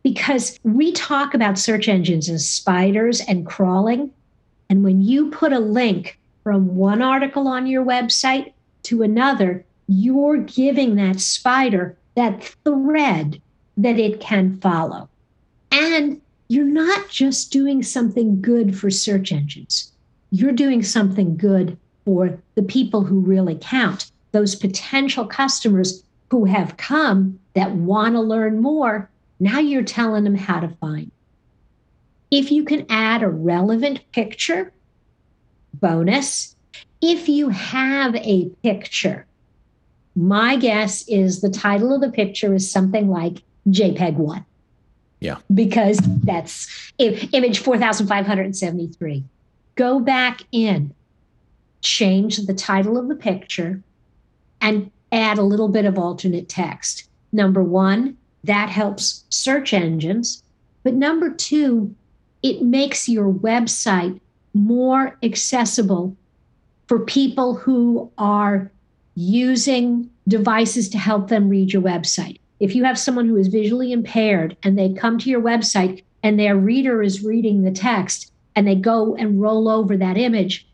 because 0.02 0.58
we 0.64 0.92
talk 0.92 1.32
about 1.32 1.58
search 1.58 1.88
engines 1.88 2.28
as 2.28 2.48
spiders 2.48 3.20
and 3.20 3.46
crawling. 3.46 4.10
And 4.68 4.84
when 4.84 5.00
you 5.00 5.30
put 5.30 5.52
a 5.52 5.60
link 5.60 6.18
from 6.42 6.74
one 6.74 7.02
article 7.02 7.46
on 7.46 7.66
your 7.66 7.84
website 7.84 8.52
to 8.84 9.02
another, 9.02 9.64
you're 9.88 10.38
giving 10.38 10.96
that 10.96 11.20
spider 11.20 11.96
that 12.14 12.42
thread 12.64 13.40
that 13.76 13.98
it 13.98 14.20
can 14.20 14.58
follow. 14.60 15.08
And 15.70 16.20
you're 16.48 16.64
not 16.64 17.08
just 17.08 17.50
doing 17.50 17.82
something 17.82 18.40
good 18.42 18.78
for 18.78 18.90
search 18.90 19.32
engines, 19.32 19.92
you're 20.30 20.52
doing 20.52 20.82
something 20.82 21.36
good 21.36 21.78
for 22.04 22.38
the 22.54 22.62
people 22.62 23.02
who 23.02 23.20
really 23.20 23.56
count, 23.60 24.10
those 24.32 24.54
potential 24.54 25.26
customers 25.26 26.02
who 26.30 26.44
have 26.44 26.76
come 26.76 27.38
that 27.54 27.72
want 27.72 28.14
to 28.14 28.20
learn 28.20 28.60
more. 28.60 29.10
Now 29.40 29.58
you're 29.58 29.82
telling 29.82 30.24
them 30.24 30.34
how 30.34 30.60
to 30.60 30.68
find. 30.80 31.10
If 32.30 32.50
you 32.50 32.64
can 32.64 32.86
add 32.88 33.22
a 33.22 33.28
relevant 33.28 34.00
picture, 34.12 34.72
bonus 35.74 36.56
if 37.02 37.28
you 37.28 37.48
have 37.48 38.14
a 38.14 38.48
picture, 38.62 39.26
my 40.14 40.56
guess 40.56 41.06
is 41.08 41.40
the 41.40 41.50
title 41.50 41.92
of 41.92 42.00
the 42.00 42.10
picture 42.10 42.54
is 42.54 42.70
something 42.70 43.10
like 43.10 43.42
JPEG 43.68 44.14
1. 44.14 44.44
Yeah. 45.20 45.38
Because 45.52 45.98
that's 46.22 46.92
image 46.98 47.58
4573. 47.58 49.24
Go 49.74 50.00
back 50.00 50.42
in, 50.52 50.94
change 51.80 52.38
the 52.38 52.54
title 52.54 52.96
of 52.96 53.08
the 53.08 53.14
picture, 53.14 53.82
and 54.60 54.90
add 55.10 55.38
a 55.38 55.42
little 55.42 55.68
bit 55.68 55.84
of 55.84 55.98
alternate 55.98 56.48
text. 56.48 57.08
Number 57.32 57.62
one, 57.62 58.16
that 58.44 58.68
helps 58.68 59.24
search 59.28 59.72
engines. 59.72 60.42
But 60.82 60.94
number 60.94 61.30
two, 61.30 61.94
it 62.42 62.62
makes 62.62 63.08
your 63.08 63.32
website 63.32 64.20
more 64.54 65.16
accessible 65.22 66.16
for 66.88 67.00
people 67.00 67.54
who 67.54 68.10
are 68.18 68.70
using 69.14 70.10
devices 70.28 70.88
to 70.90 70.98
help 70.98 71.28
them 71.28 71.48
read 71.48 71.72
your 71.72 71.82
website. 71.82 72.38
If 72.60 72.74
you 72.74 72.84
have 72.84 72.98
someone 72.98 73.26
who 73.26 73.36
is 73.36 73.48
visually 73.48 73.92
impaired 73.92 74.56
and 74.62 74.78
they 74.78 74.92
come 74.92 75.18
to 75.18 75.30
your 75.30 75.42
website 75.42 76.04
and 76.22 76.38
their 76.38 76.56
reader 76.56 77.02
is 77.02 77.24
reading 77.24 77.62
the 77.62 77.72
text 77.72 78.32
and 78.54 78.66
they 78.66 78.74
go 78.74 79.16
and 79.16 79.40
roll 79.40 79.68
over 79.68 79.96
that 79.96 80.16
image 80.16 80.66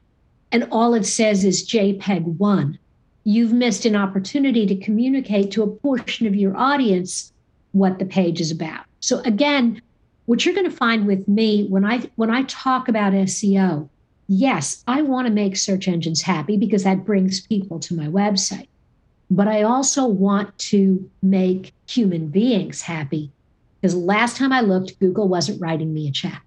and 0.53 0.67
all 0.71 0.95
it 0.95 1.05
says 1.05 1.45
is 1.45 1.69
JPEG 1.69 2.25
1, 2.38 2.79
you've 3.25 3.53
missed 3.53 3.85
an 3.85 3.97
opportunity 3.97 4.67
to 4.67 4.77
communicate 4.77 5.50
to 5.53 5.62
a 5.62 5.67
portion 5.67 6.27
of 6.27 6.35
your 6.35 6.57
audience 6.57 7.33
what 7.73 7.99
the 7.99 8.07
page 8.07 8.41
is 8.41 8.50
about. 8.50 8.85
So 9.00 9.21
again, 9.21 9.81
what 10.27 10.45
you're 10.45 10.55
going 10.55 10.69
to 10.69 10.77
find 10.77 11.07
with 11.07 11.27
me 11.29 11.67
when 11.69 11.85
I 11.85 12.00
when 12.17 12.31
I 12.31 12.43
talk 12.45 12.88
about 12.88 13.12
SEO 13.12 13.88
yes, 14.28 14.85
I 14.87 15.02
want 15.02 15.26
to 15.26 15.32
make 15.32 15.56
search 15.56 15.88
engines 15.88 16.23
happy 16.23 16.56
because 16.56 16.85
that 16.85 17.04
brings 17.04 17.40
people 17.40 17.80
to 17.80 17.94
my 17.94 18.06
website. 18.06 18.68
But 19.30 19.49
I 19.49 19.62
also 19.62 20.06
want 20.06 20.56
to 20.58 21.11
make 21.23 21.73
human 21.87 22.28
beings 22.28 22.82
happy 22.82 23.30
because 23.80 23.94
last 23.94 24.37
time 24.37 24.52
I 24.52 24.61
looked, 24.61 24.99
Google 25.00 25.28
wasn't 25.28 25.61
writing 25.61 25.92
me 25.92 26.08
a 26.08 26.12
check. 26.12 26.42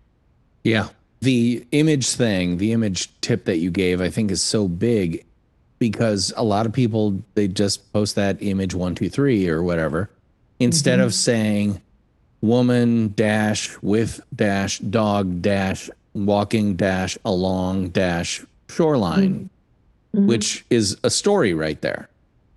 Yeah. 0.64 0.90
The 1.22 1.66
image 1.72 2.10
thing, 2.10 2.58
the 2.58 2.72
image 2.72 3.10
tip 3.22 3.46
that 3.46 3.58
you 3.58 3.70
gave, 3.70 4.02
I 4.02 4.10
think 4.10 4.32
is 4.32 4.42
so 4.42 4.68
big 4.68 5.26
because 5.78 6.34
a 6.36 6.44
lot 6.44 6.66
of 6.66 6.74
people, 6.74 7.22
they 7.36 7.48
just 7.48 7.92
post 7.94 8.16
that 8.16 8.38
image 8.42 8.74
one, 8.74 8.96
two, 8.96 9.10
three 9.10 9.48
or 9.48 9.62
whatever 9.62 10.10
instead 10.60 10.98
mm-hmm. 10.98 11.08
of 11.08 11.14
saying 11.14 11.82
woman 12.42 13.14
dash 13.16 13.80
with 13.82 14.20
dash 14.36 14.80
dog 14.80 15.42
dash 15.42 15.90
walking 16.14 16.76
dash 16.76 17.18
along 17.26 17.90
dash 17.90 18.44
shoreline, 18.70 19.50
mm-hmm. 20.16 20.28
which 20.28 20.66
is 20.70 20.98
a 21.04 21.10
story 21.10 21.54
right 21.54 21.82
there. 21.82 22.10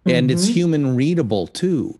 Mm-hmm. 0.06 0.16
And 0.16 0.30
it's 0.30 0.44
mm-hmm. 0.44 0.54
human 0.54 0.96
readable 0.96 1.46
too, 1.46 1.99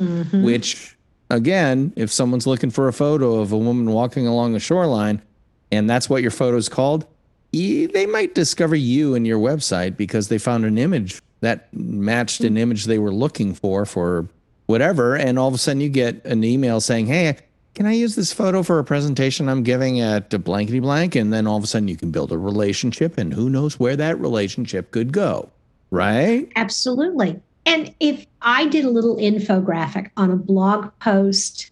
mm-hmm. 0.00 0.42
which 0.42 0.96
again, 1.30 1.92
if 1.96 2.10
someone's 2.10 2.46
looking 2.46 2.70
for 2.70 2.88
a 2.88 2.92
photo 2.92 3.40
of 3.40 3.52
a 3.52 3.58
woman 3.58 3.90
walking 3.90 4.26
along 4.26 4.54
a 4.54 4.60
shoreline 4.60 5.22
and 5.70 5.88
that's 5.88 6.08
what 6.08 6.22
your 6.22 6.30
photo 6.30 6.56
is 6.56 6.68
called, 6.68 7.06
they 7.52 8.06
might 8.06 8.34
discover 8.34 8.74
you 8.74 9.14
and 9.14 9.26
your 9.26 9.38
website 9.38 9.96
because 9.96 10.28
they 10.28 10.38
found 10.38 10.64
an 10.64 10.78
image 10.78 11.20
that 11.40 11.72
matched 11.74 12.40
an 12.42 12.56
image 12.56 12.84
they 12.84 12.98
were 12.98 13.12
looking 13.12 13.52
for 13.52 13.84
for 13.84 14.26
whatever. 14.66 15.16
And 15.16 15.38
all 15.38 15.48
of 15.48 15.54
a 15.54 15.58
sudden 15.58 15.80
you 15.80 15.88
get 15.88 16.24
an 16.24 16.44
email 16.44 16.80
saying, 16.80 17.06
Hey, 17.06 17.36
can 17.74 17.86
I 17.86 17.92
use 17.92 18.16
this 18.16 18.32
photo 18.32 18.62
for 18.62 18.78
a 18.78 18.84
presentation 18.84 19.48
I'm 19.48 19.62
giving 19.62 20.00
at 20.00 20.30
blankety 20.44 20.80
blank? 20.80 21.14
And 21.14 21.32
then 21.32 21.46
all 21.46 21.56
of 21.56 21.64
a 21.64 21.66
sudden 21.66 21.88
you 21.88 21.96
can 21.96 22.10
build 22.10 22.32
a 22.32 22.38
relationship, 22.38 23.18
and 23.18 23.32
who 23.32 23.48
knows 23.48 23.80
where 23.80 23.96
that 23.96 24.20
relationship 24.20 24.90
could 24.90 25.12
go, 25.12 25.48
right? 25.90 26.50
Absolutely. 26.56 27.40
And 27.64 27.94
if 28.00 28.26
I 28.42 28.66
did 28.66 28.84
a 28.84 28.90
little 28.90 29.16
infographic 29.16 30.10
on 30.16 30.30
a 30.30 30.36
blog 30.36 30.90
post, 31.00 31.70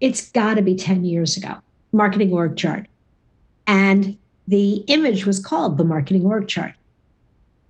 it's 0.00 0.30
got 0.30 0.54
to 0.54 0.62
be 0.62 0.74
10 0.74 1.04
years 1.04 1.36
ago, 1.36 1.54
marketing 1.92 2.32
org 2.32 2.56
chart. 2.56 2.86
And 3.66 4.16
the 4.46 4.84
image 4.86 5.26
was 5.26 5.40
called 5.40 5.78
the 5.78 5.84
marketing 5.84 6.24
org 6.24 6.48
chart. 6.48 6.74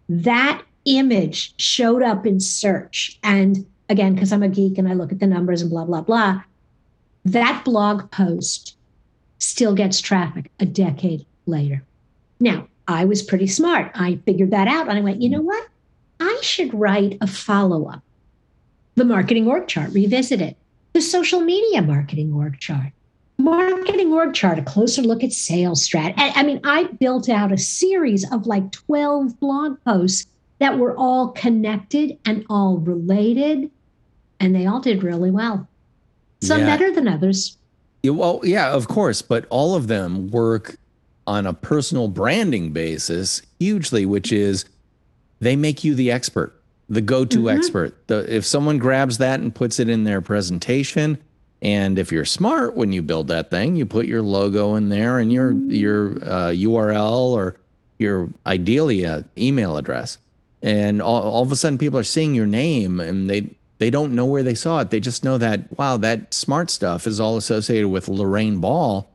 That 0.09 0.63
image 0.85 1.55
showed 1.61 2.03
up 2.03 2.27
in 2.27 2.41
search. 2.41 3.19
And 3.23 3.67
again, 3.89 4.15
because 4.15 4.33
I'm 4.33 4.43
a 4.43 4.49
geek 4.49 4.79
and 4.79 4.89
I 4.89 4.93
look 4.93 5.13
at 5.13 5.21
the 5.21 5.27
numbers 5.27 5.63
and 5.63 5.71
blah, 5.71 5.85
blah, 5.85 6.03
blah, 6.03 6.43
that 7.33 7.65
blog 7.65 8.11
post 8.13 8.77
still 9.39 9.75
gets 9.75 10.01
traffic 10.01 10.51
a 10.61 10.67
decade 10.67 11.27
later. 11.47 11.83
Now, 12.39 12.69
I 12.87 13.05
was 13.05 13.23
pretty 13.23 13.49
smart. 13.49 13.91
I 13.95 14.21
figured 14.25 14.53
that 14.53 14.69
out 14.69 14.89
and 14.89 14.97
I 14.97 15.01
went, 15.01 15.21
you 15.21 15.29
know 15.29 15.41
what? 15.41 15.67
I 16.21 16.39
should 16.43 16.73
write 16.73 17.19
a 17.21 17.27
follow 17.27 17.89
up. 17.89 18.03
The 18.95 19.05
marketing 19.05 19.49
org 19.49 19.67
chart, 19.67 19.93
revisit 19.93 20.41
it. 20.41 20.57
The 20.93 21.01
social 21.01 21.41
media 21.41 21.83
marketing 21.83 22.33
org 22.33 22.61
chart. 22.61 22.93
Marketing 23.39 24.13
org 24.13 24.33
chart, 24.33 24.59
a 24.59 24.63
closer 24.63 25.03
look 25.03 25.23
at 25.23 25.33
sales 25.33 25.87
strat. 25.87 26.15
I 26.17 26.43
mean, 26.43 26.61
I 26.65 26.85
built 26.85 27.29
out 27.29 27.53
a 27.53 27.59
series 27.59 28.31
of 28.33 28.47
like 28.47 28.73
12 28.73 29.39
blog 29.41 29.83
posts 29.85 30.27
that 30.59 30.79
were 30.79 30.97
all 30.97 31.29
connected 31.33 32.19
and 32.25 32.47
all 32.49 32.79
related, 32.79 33.71
and 34.41 34.55
they 34.55 34.65
all 34.65 34.81
did 34.81 35.03
really 35.03 35.31
well. 35.31 35.69
Some 36.43 36.61
yeah. 36.61 36.67
better 36.67 36.93
than 36.93 37.09
others. 37.09 37.57
Yeah, 38.03 38.13
well, 38.13 38.41
yeah, 38.45 38.73
of 38.73 38.89
course, 38.89 39.23
but 39.23 39.47
all 39.51 39.75
of 39.75 39.89
them 39.89 40.29
work 40.29 40.77
on 41.27 41.47
a 41.47 41.53
personal 41.53 42.09
branding 42.09 42.73
basis 42.73 43.43
hugely, 43.59 44.07
which 44.07 44.33
is 44.33 44.65
they 45.41 45.57
make 45.57 45.83
you 45.83 45.95
the 45.95 46.11
expert, 46.11 46.61
the 46.89 47.01
go-to 47.01 47.39
mm-hmm. 47.39 47.59
expert. 47.59 48.07
The, 48.07 48.33
if 48.33 48.45
someone 48.45 48.79
grabs 48.79 49.19
that 49.19 49.41
and 49.41 49.55
puts 49.55 49.81
it 49.81 49.89
in 49.89 50.05
their 50.05 50.21
presentation, 50.21 51.19
and 51.63 51.99
if 51.99 52.13
you're 52.13 52.25
smart 52.25 52.77
when 52.77 52.93
you 52.93 53.03
build 53.03 53.29
that 53.29 53.51
thing, 53.51 53.77
you 53.77 53.87
put 53.87 54.07
your 54.07 54.23
logo 54.23 54.75
in 54.77 54.89
there 54.89 55.19
and 55.19 55.33
your 55.33 55.53
your 55.53 56.13
uh, 56.23 56.53
URL 56.53 57.33
or 57.33 57.57
your 57.99 58.29
ideally 58.45 59.07
email 59.39 59.77
address, 59.77 60.19
and 60.63 61.01
all, 61.01 61.23
all 61.23 61.43
of 61.43 61.51
a 61.51 61.57
sudden 61.57 61.79
people 61.79 61.99
are 61.99 62.05
seeing 62.05 62.35
your 62.35 62.47
name 62.47 63.01
and 63.01 63.29
they 63.29 63.51
they 63.79 63.91
don't 63.91 64.15
know 64.15 64.27
where 64.27 64.43
they 64.43 64.55
saw 64.55 64.81
it. 64.81 64.91
They 64.91 65.01
just 65.01 65.25
know 65.25 65.39
that 65.39 65.77
wow, 65.79 65.97
that 65.99 66.33
smart 66.33 66.71
stuff 66.71 67.07
is 67.07 67.21
all 67.21 67.37
associated 67.37 67.89
with 67.89 68.09
Lorraine 68.09 68.59
Ball. 68.59 69.09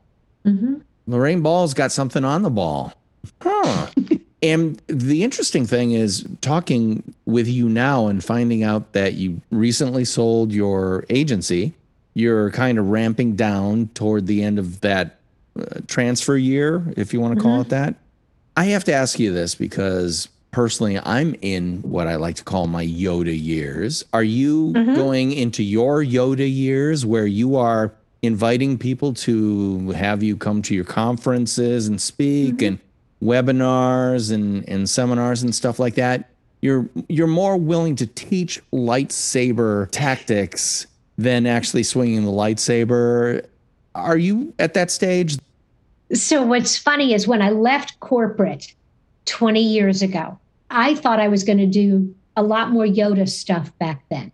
Mm-hmm. 0.44 0.76
Lorraine 1.06 1.42
Ball's 1.42 1.74
got 1.74 1.92
something 1.92 2.24
on 2.24 2.42
the 2.42 2.50
ball. 2.50 2.92
Huh. 3.40 3.88
and 4.42 4.80
the 4.86 5.24
interesting 5.24 5.66
thing 5.66 5.92
is 5.92 6.26
talking 6.40 7.14
with 7.26 7.48
you 7.48 7.68
now 7.68 8.06
and 8.06 8.22
finding 8.22 8.62
out 8.62 8.92
that 8.92 9.14
you 9.14 9.40
recently 9.50 10.04
sold 10.04 10.52
your 10.52 11.04
agency. 11.10 11.74
You're 12.14 12.50
kind 12.50 12.78
of 12.78 12.88
ramping 12.88 13.36
down 13.36 13.88
toward 13.94 14.26
the 14.26 14.42
end 14.42 14.58
of 14.58 14.80
that 14.82 15.18
uh, 15.58 15.80
transfer 15.86 16.36
year, 16.36 16.84
if 16.96 17.12
you 17.12 17.20
want 17.20 17.34
to 17.34 17.40
mm-hmm. 17.40 17.48
call 17.48 17.60
it 17.62 17.68
that. 17.70 17.96
I 18.56 18.66
have 18.66 18.84
to 18.84 18.92
ask 18.92 19.18
you 19.18 19.32
this 19.32 19.54
because 19.54 20.28
personally, 20.52 21.00
I'm 21.02 21.34
in 21.42 21.78
what 21.82 22.06
I 22.06 22.16
like 22.16 22.36
to 22.36 22.44
call 22.44 22.66
my 22.68 22.86
Yoda 22.86 23.36
years. 23.36 24.04
Are 24.12 24.22
you 24.22 24.72
mm-hmm. 24.74 24.94
going 24.94 25.32
into 25.32 25.62
your 25.62 26.04
Yoda 26.04 26.48
years 26.50 27.04
where 27.04 27.26
you 27.26 27.56
are 27.56 27.92
inviting 28.20 28.78
people 28.78 29.12
to 29.14 29.90
have 29.90 30.22
you 30.22 30.36
come 30.36 30.62
to 30.62 30.74
your 30.74 30.84
conferences 30.84 31.88
and 31.88 32.00
speak 32.00 32.56
mm-hmm. 32.56 32.66
and 32.66 32.78
webinars 33.22 34.32
and, 34.32 34.68
and 34.68 34.88
seminars 34.88 35.42
and 35.42 35.54
stuff 35.54 35.78
like 35.78 35.94
that? 35.96 36.30
You're 36.60 36.88
you're 37.08 37.26
more 37.26 37.56
willing 37.56 37.96
to 37.96 38.06
teach 38.06 38.62
lightsaber 38.72 39.88
tactics 39.90 40.86
than 41.18 41.46
actually 41.46 41.82
swinging 41.82 42.24
the 42.24 42.30
lightsaber. 42.30 43.44
Are 43.96 44.16
you 44.16 44.54
at 44.60 44.74
that 44.74 44.90
stage? 44.90 45.38
So 46.14 46.42
what's 46.42 46.76
funny 46.76 47.14
is 47.14 47.26
when 47.26 47.42
I 47.42 47.50
left 47.50 47.98
corporate 48.00 48.74
20 49.24 49.60
years 49.60 50.02
ago, 50.02 50.38
I 50.72 50.94
thought 50.94 51.20
I 51.20 51.28
was 51.28 51.44
going 51.44 51.58
to 51.58 51.66
do 51.66 52.14
a 52.36 52.42
lot 52.42 52.70
more 52.70 52.84
Yoda 52.84 53.28
stuff 53.28 53.76
back 53.78 54.02
then. 54.10 54.32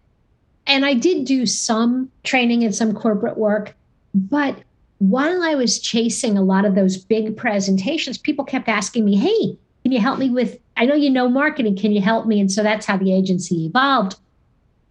And 0.67 0.85
I 0.85 0.95
did 0.95 1.25
do 1.25 1.47
some 1.47 2.11
training 2.23 2.63
and 2.63 2.75
some 2.75 2.95
corporate 2.95 3.37
work. 3.37 3.75
But 4.15 4.63
while 4.99 5.43
I 5.43 5.55
was 5.55 5.81
chasing 5.81 6.37
a 6.37 6.43
lot 6.43 6.65
of 6.65 6.75
those 6.75 6.97
big 6.97 7.37
presentations, 7.37 8.19
people 8.19 8.45
kept 8.45 8.69
asking 8.69 9.05
me, 9.05 9.17
hey, 9.17 9.59
can 9.83 9.93
you 9.93 10.01
help 10.01 10.19
me 10.19 10.31
with? 10.31 10.59
I 10.77 10.87
know 10.87 10.95
you 10.95 11.11
know 11.11 11.29
marketing. 11.29 11.77
Can 11.77 11.93
you 11.93 12.01
help 12.01 12.27
me? 12.27 12.41
And 12.41 12.51
so 12.51 12.63
that's 12.63 12.87
how 12.87 12.97
the 12.97 13.13
agency 13.13 13.67
evolved. 13.67 14.17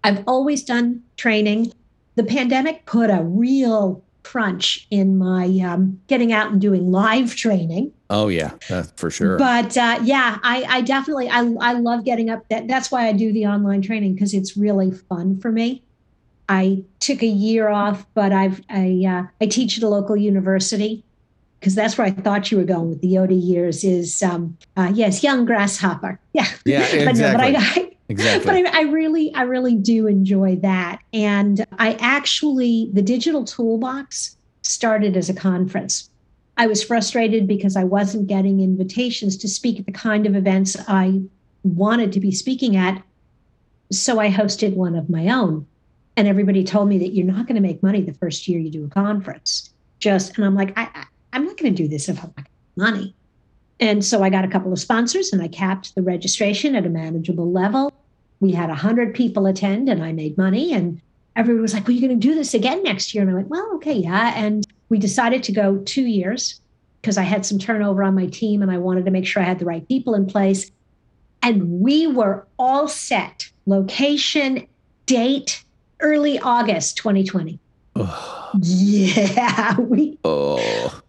I've 0.04 0.24
always 0.28 0.64
done 0.64 1.04
training. 1.16 1.72
The 2.16 2.24
pandemic 2.24 2.86
put 2.86 3.10
a 3.10 3.24
real 3.24 4.04
crunch 4.28 4.86
in 4.92 5.18
my 5.18 5.46
um, 5.66 6.00
getting 6.08 6.34
out 6.34 6.52
and 6.52 6.60
doing 6.60 6.92
live 6.92 7.34
training. 7.36 7.94
Oh 8.10 8.28
yeah, 8.28 8.52
for 8.98 9.10
sure. 9.10 9.38
But 9.38 9.78
uh, 9.78 10.00
yeah, 10.04 10.38
I, 10.44 10.66
I 10.68 10.82
definitely 10.82 11.30
I, 11.30 11.40
I 11.62 11.74
love 11.74 12.04
getting 12.04 12.30
up. 12.30 12.48
That 12.50 12.68
that's 12.68 12.92
why 12.92 13.08
I 13.08 13.14
do 13.14 13.32
the 13.32 13.46
online 13.46 13.82
training 13.82 14.16
because 14.16 14.34
it's 14.34 14.58
really 14.58 14.92
fun 14.92 15.40
for 15.40 15.52
me. 15.52 15.82
I 16.50 16.84
took 17.00 17.22
a 17.24 17.28
year 17.28 17.70
off, 17.70 18.06
but 18.14 18.34
I've 18.34 18.62
I 18.70 19.06
uh, 19.08 19.28
I 19.40 19.46
teach 19.46 19.78
at 19.78 19.84
a 19.84 19.88
local 19.88 20.18
university 20.18 21.04
because 21.60 21.74
that's 21.74 21.98
where 21.98 22.08
I 22.08 22.12
thought 22.12 22.52
you 22.52 22.58
were 22.58 22.66
going 22.66 22.90
with 22.90 23.02
the 23.02 23.14
Yoda 23.14 23.42
years. 23.42 23.86
Is 23.86 24.22
um, 24.22 24.58
uh, 24.76 24.92
yes, 24.94 25.24
young 25.24 25.46
grasshopper. 25.46 26.20
Yeah, 26.34 26.46
yeah, 26.66 26.82
exactly. 26.82 27.06
but 27.06 27.16
no, 27.16 27.32
but 27.32 27.42
I, 27.42 27.82
I 27.82 27.87
Exactly. 28.10 28.64
But 28.64 28.74
I, 28.74 28.80
I, 28.80 28.84
really, 28.84 29.34
I 29.34 29.42
really 29.44 29.76
do 29.76 30.08
enjoy 30.08 30.56
that. 30.58 31.00
And 31.14 31.66
I 31.78 31.94
actually, 32.00 32.90
the 32.94 33.02
digital 33.02 33.44
toolbox 33.44 34.38
started 34.62 35.18
as 35.18 35.30
a 35.30 35.34
conference. 35.34 36.10
I 36.58 36.68
was 36.68 36.84
frustrated 36.84 37.48
because 37.48 37.76
I 37.76 37.84
wasn't 37.84 38.28
getting 38.28 38.62
invitations 38.62 39.38
to 39.38 39.48
speak 39.48 39.80
at 39.80 39.86
the 39.86 39.92
kind 39.92 40.26
of 40.26 40.36
events 40.36 40.78
I 40.88 41.22
wanted 41.64 42.12
to 42.14 42.20
be 42.20 42.32
speaking 42.32 42.76
at. 42.76 43.02
So 43.92 44.20
I 44.20 44.32
hosted 44.32 44.74
one 44.74 44.96
of 44.96 45.10
my 45.10 45.30
own. 45.30 45.68
And 46.16 46.28
everybody 46.28 46.64
told 46.64 46.90
me 46.90 46.98
that 47.00 47.14
you're 47.14 47.28
not 47.28 47.46
going 47.46 47.56
to 47.56 47.62
make 47.62 47.84
money 47.84 48.02
the 48.02 48.14
first 48.14 48.48
year 48.48 48.60
you 48.60 48.72
do 48.72 48.86
a 48.86 48.90
conference. 48.90 49.72
Just, 50.00 50.36
and 50.38 50.46
I'm 50.46 50.56
like, 50.56 50.76
I, 50.78 50.90
I, 50.96 51.06
I'm 51.34 51.46
not 51.46 51.58
going 51.58 51.76
to 51.76 51.84
do 51.84 51.88
this 51.88 52.10
if 52.10 52.24
I'm 52.24 52.34
not 52.36 52.48
money. 52.76 53.14
And 53.80 54.04
so 54.04 54.24
I 54.24 54.30
got 54.30 54.46
a 54.46 54.48
couple 54.48 54.74
of 54.74 54.80
sponsors 54.80 55.32
and 55.32 55.42
I 55.42 55.48
capped 55.48 55.94
the 55.96 56.02
registration 56.02 56.76
at 56.76 56.86
a 56.86 56.90
manageable 56.90 57.52
level. 57.52 57.94
We 58.40 58.52
had 58.52 58.70
100 58.70 59.14
people 59.14 59.46
attend 59.46 59.90
and 59.90 60.04
I 60.04 60.12
made 60.12 60.38
money. 60.38 60.74
And 60.74 61.00
everyone 61.36 61.62
was 61.62 61.74
like, 61.74 61.88
Well, 61.88 61.96
you're 61.96 62.08
going 62.08 62.20
to 62.20 62.28
do 62.28 62.36
this 62.36 62.54
again 62.54 62.82
next 62.84 63.14
year. 63.14 63.22
And 63.22 63.32
I 63.32 63.36
went, 63.36 63.50
Well, 63.50 63.70
okay, 63.76 63.94
yeah. 63.94 64.34
And 64.36 64.66
we 64.90 64.98
decided 64.98 65.44
to 65.44 65.52
go 65.52 65.78
two 65.80 66.06
years 66.06 66.60
because 67.02 67.18
I 67.18 67.24
had 67.24 67.46
some 67.46 67.60
turnover 67.60 68.04
on 68.04 68.16
my 68.16 68.26
team 68.28 68.62
and 68.62 68.72
I 68.72 68.78
wanted 68.78 69.06
to 69.06 69.12
make 69.12 69.26
sure 69.26 69.42
I 69.42 69.46
had 69.46 69.60
the 69.60 69.66
right 69.66 69.88
people 69.88 70.16
in 70.16 70.26
place. 70.26 70.72
And 71.44 71.82
we 71.82 72.08
were 72.08 72.48
all 72.58 72.88
set 72.88 73.50
location, 73.68 74.68
date, 75.06 75.64
early 76.00 76.40
August 76.40 76.98
2020. 76.98 77.60
Oh. 77.96 78.34
Yeah. 78.64 79.78
We, 79.78 80.18
oh. 80.24 81.02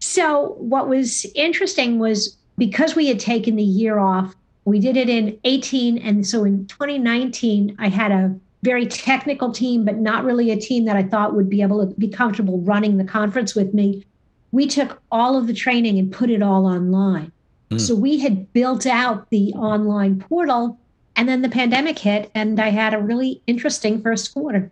So, 0.00 0.54
what 0.58 0.88
was 0.88 1.26
interesting 1.34 1.98
was 1.98 2.36
because 2.58 2.94
we 2.94 3.08
had 3.08 3.18
taken 3.18 3.56
the 3.56 3.62
year 3.62 3.98
off, 3.98 4.34
we 4.64 4.78
did 4.78 4.96
it 4.96 5.08
in 5.08 5.38
18. 5.44 5.98
And 5.98 6.26
so 6.26 6.44
in 6.44 6.66
2019, 6.66 7.76
I 7.78 7.88
had 7.88 8.12
a 8.12 8.34
very 8.62 8.86
technical 8.86 9.50
team, 9.50 9.84
but 9.84 9.98
not 9.98 10.24
really 10.24 10.50
a 10.50 10.56
team 10.56 10.84
that 10.84 10.96
I 10.96 11.02
thought 11.02 11.34
would 11.34 11.50
be 11.50 11.62
able 11.62 11.84
to 11.86 11.94
be 11.96 12.08
comfortable 12.08 12.60
running 12.60 12.96
the 12.96 13.04
conference 13.04 13.54
with 13.54 13.74
me. 13.74 14.04
We 14.52 14.66
took 14.66 15.02
all 15.10 15.36
of 15.36 15.46
the 15.46 15.54
training 15.54 15.98
and 15.98 16.12
put 16.12 16.30
it 16.30 16.42
all 16.42 16.66
online. 16.66 17.32
Mm. 17.70 17.80
So 17.80 17.94
we 17.94 18.18
had 18.18 18.52
built 18.52 18.86
out 18.86 19.30
the 19.30 19.52
online 19.54 20.20
portal, 20.20 20.78
and 21.16 21.28
then 21.28 21.42
the 21.42 21.48
pandemic 21.48 21.98
hit, 21.98 22.30
and 22.34 22.60
I 22.60 22.68
had 22.68 22.94
a 22.94 22.98
really 22.98 23.42
interesting 23.46 24.00
first 24.00 24.32
quarter. 24.32 24.70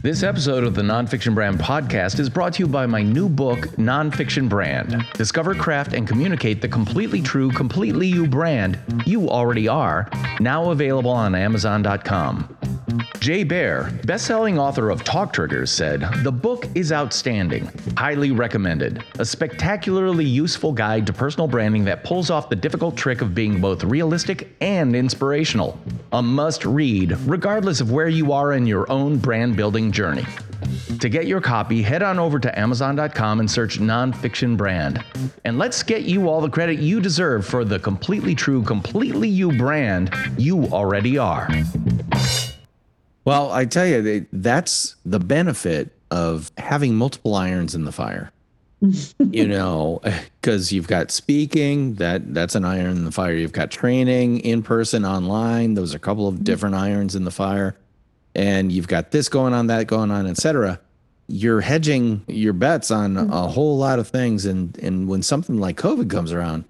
This 0.00 0.22
episode 0.22 0.62
of 0.62 0.76
the 0.76 0.82
Nonfiction 0.82 1.34
Brand 1.34 1.58
podcast 1.58 2.20
is 2.20 2.30
brought 2.30 2.52
to 2.52 2.62
you 2.62 2.68
by 2.68 2.86
my 2.86 3.02
new 3.02 3.28
book, 3.28 3.58
Nonfiction 3.78 4.48
Brand. 4.48 5.04
Discover, 5.14 5.56
craft, 5.56 5.92
and 5.92 6.06
communicate 6.06 6.62
the 6.62 6.68
completely 6.68 7.20
true, 7.20 7.50
completely 7.50 8.06
you 8.06 8.28
brand 8.28 8.78
you 9.04 9.28
already 9.28 9.66
are, 9.66 10.08
now 10.38 10.70
available 10.70 11.10
on 11.10 11.34
Amazon.com. 11.34 12.57
Jay 13.20 13.44
Baer, 13.44 13.92
best-selling 14.04 14.58
author 14.58 14.90
of 14.90 15.04
Talk 15.04 15.32
Triggers, 15.32 15.70
said, 15.70 16.06
"The 16.22 16.32
book 16.32 16.66
is 16.74 16.92
outstanding, 16.92 17.68
highly 17.96 18.30
recommended. 18.30 19.04
A 19.18 19.24
spectacularly 19.24 20.24
useful 20.24 20.72
guide 20.72 21.06
to 21.06 21.12
personal 21.12 21.48
branding 21.48 21.84
that 21.84 22.04
pulls 22.04 22.30
off 22.30 22.48
the 22.48 22.56
difficult 22.56 22.96
trick 22.96 23.20
of 23.20 23.34
being 23.34 23.60
both 23.60 23.84
realistic 23.84 24.56
and 24.60 24.96
inspirational. 24.96 25.78
A 26.12 26.22
must-read, 26.22 27.16
regardless 27.26 27.80
of 27.80 27.92
where 27.92 28.08
you 28.08 28.32
are 28.32 28.54
in 28.54 28.66
your 28.66 28.90
own 28.90 29.18
brand 29.18 29.56
building 29.56 29.92
journey." 29.92 30.24
To 31.00 31.08
get 31.08 31.26
your 31.26 31.40
copy, 31.40 31.82
head 31.82 32.02
on 32.02 32.18
over 32.18 32.38
to 32.38 32.58
Amazon.com 32.58 33.40
and 33.40 33.50
search 33.50 33.78
Nonfiction 33.78 34.56
Brand. 34.56 35.04
And 35.44 35.58
let's 35.58 35.82
get 35.82 36.02
you 36.02 36.28
all 36.28 36.40
the 36.40 36.48
credit 36.48 36.78
you 36.78 37.00
deserve 37.00 37.46
for 37.46 37.64
the 37.64 37.78
completely 37.78 38.34
true, 38.34 38.62
completely 38.62 39.28
you 39.28 39.52
brand 39.52 40.10
you 40.36 40.64
already 40.66 41.16
are. 41.18 41.48
Well, 43.24 43.52
I 43.52 43.64
tell 43.64 43.86
you, 43.86 44.26
that's 44.32 44.96
the 45.04 45.20
benefit 45.20 45.90
of 46.10 46.50
having 46.56 46.94
multiple 46.94 47.34
irons 47.34 47.74
in 47.74 47.84
the 47.84 47.92
fire. 47.92 48.32
you 49.18 49.46
know, 49.46 50.00
because 50.40 50.72
you've 50.72 50.88
got 50.88 51.10
speaking, 51.10 51.94
that 51.94 52.32
that's 52.32 52.54
an 52.54 52.64
iron 52.64 52.96
in 52.96 53.04
the 53.04 53.12
fire. 53.12 53.32
You've 53.32 53.52
got 53.52 53.70
training 53.70 54.40
in 54.40 54.62
person, 54.62 55.04
online. 55.04 55.74
Those 55.74 55.94
are 55.94 55.96
a 55.96 56.00
couple 56.00 56.28
of 56.28 56.36
mm-hmm. 56.36 56.44
different 56.44 56.74
irons 56.74 57.14
in 57.14 57.24
the 57.24 57.30
fire. 57.30 57.76
And 58.34 58.70
you've 58.70 58.88
got 58.88 59.10
this 59.10 59.28
going 59.28 59.52
on, 59.52 59.66
that 59.66 59.86
going 59.88 60.10
on, 60.10 60.26
etc. 60.26 60.80
You're 61.26 61.60
hedging 61.60 62.24
your 62.28 62.52
bets 62.52 62.90
on 62.90 63.14
mm-hmm. 63.14 63.32
a 63.32 63.48
whole 63.48 63.76
lot 63.76 63.98
of 63.98 64.08
things. 64.08 64.46
And 64.46 64.78
and 64.78 65.08
when 65.08 65.22
something 65.22 65.58
like 65.58 65.76
COVID 65.76 66.08
comes 66.08 66.32
around, 66.32 66.64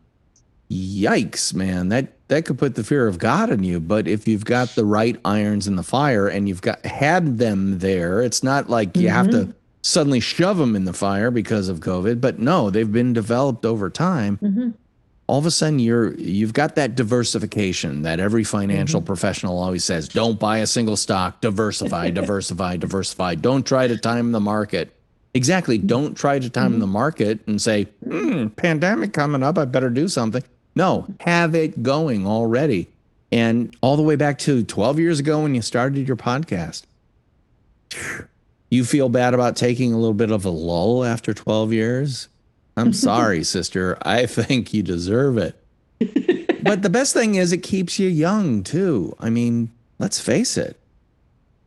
yikes, 0.70 1.52
man, 1.52 1.90
that 1.90 2.14
that 2.28 2.44
could 2.44 2.58
put 2.58 2.74
the 2.74 2.84
fear 2.84 3.06
of 3.06 3.18
God 3.18 3.50
in 3.50 3.64
you. 3.64 3.80
But 3.80 4.06
if 4.06 4.28
you've 4.28 4.44
got 4.44 4.68
the 4.70 4.84
right 4.84 5.18
irons 5.24 5.66
in 5.66 5.76
the 5.76 5.82
fire 5.82 6.28
and 6.28 6.48
you've 6.48 6.62
got 6.62 6.84
had 6.84 7.38
them 7.38 7.78
there, 7.78 8.22
it's 8.22 8.42
not 8.42 8.70
like 8.70 8.96
you 8.96 9.08
mm-hmm. 9.08 9.16
have 9.16 9.30
to 9.30 9.36
mm-hmm. 9.36 9.50
suddenly 9.82 10.20
shove 10.20 10.58
them 10.58 10.76
in 10.76 10.84
the 10.84 10.92
fire 10.92 11.30
because 11.30 11.68
of 11.68 11.80
COVID. 11.80 12.20
But 12.20 12.38
no, 12.38 12.70
they've 12.70 12.90
been 12.90 13.14
developed 13.14 13.64
over 13.64 13.90
time. 13.90 14.38
Mm-hmm. 14.42 14.70
All 15.26 15.38
of 15.38 15.44
a 15.44 15.50
sudden, 15.50 15.78
you're 15.78 16.14
you've 16.14 16.54
got 16.54 16.74
that 16.76 16.94
diversification 16.94 18.02
that 18.02 18.18
every 18.20 18.44
financial 18.44 19.00
mm-hmm. 19.00 19.06
professional 19.06 19.58
always 19.58 19.84
says: 19.84 20.08
don't 20.08 20.38
buy 20.38 20.58
a 20.58 20.66
single 20.66 20.96
stock, 20.96 21.40
diversify, 21.40 22.10
diversify, 22.10 22.76
diversify. 22.76 23.34
Don't 23.34 23.66
try 23.66 23.86
to 23.86 23.96
time 23.96 24.32
the 24.32 24.40
market. 24.40 24.94
Exactly. 25.34 25.76
Don't 25.76 26.14
try 26.14 26.38
to 26.38 26.48
time 26.48 26.72
mm-hmm. 26.72 26.80
the 26.80 26.86
market 26.86 27.40
and 27.46 27.60
say, 27.60 27.84
hmm, 28.02 28.48
pandemic 28.48 29.12
coming 29.12 29.42
up, 29.42 29.58
I 29.58 29.66
better 29.66 29.90
do 29.90 30.08
something 30.08 30.42
no, 30.78 31.08
have 31.20 31.56
it 31.56 31.82
going 31.82 32.24
already. 32.24 32.86
And 33.32 33.76
all 33.82 33.96
the 33.96 34.02
way 34.02 34.14
back 34.14 34.38
to 34.38 34.62
12 34.62 35.00
years 35.00 35.18
ago 35.18 35.42
when 35.42 35.54
you 35.54 35.60
started 35.60 36.06
your 36.06 36.16
podcast. 36.16 36.84
You 38.70 38.84
feel 38.84 39.08
bad 39.08 39.34
about 39.34 39.56
taking 39.56 39.92
a 39.92 39.98
little 39.98 40.14
bit 40.14 40.30
of 40.30 40.44
a 40.44 40.50
lull 40.50 41.04
after 41.04 41.34
12 41.34 41.72
years? 41.72 42.28
I'm 42.76 42.92
sorry, 43.08 43.42
sister. 43.42 43.98
I 44.02 44.26
think 44.26 44.72
you 44.72 44.82
deserve 44.84 45.36
it. 45.36 45.56
but 46.62 46.82
the 46.82 46.90
best 46.90 47.12
thing 47.12 47.34
is 47.34 47.52
it 47.52 47.64
keeps 47.64 47.98
you 47.98 48.08
young 48.08 48.62
too. 48.62 49.16
I 49.18 49.30
mean, 49.30 49.72
let's 49.98 50.20
face 50.20 50.56
it. 50.56 50.78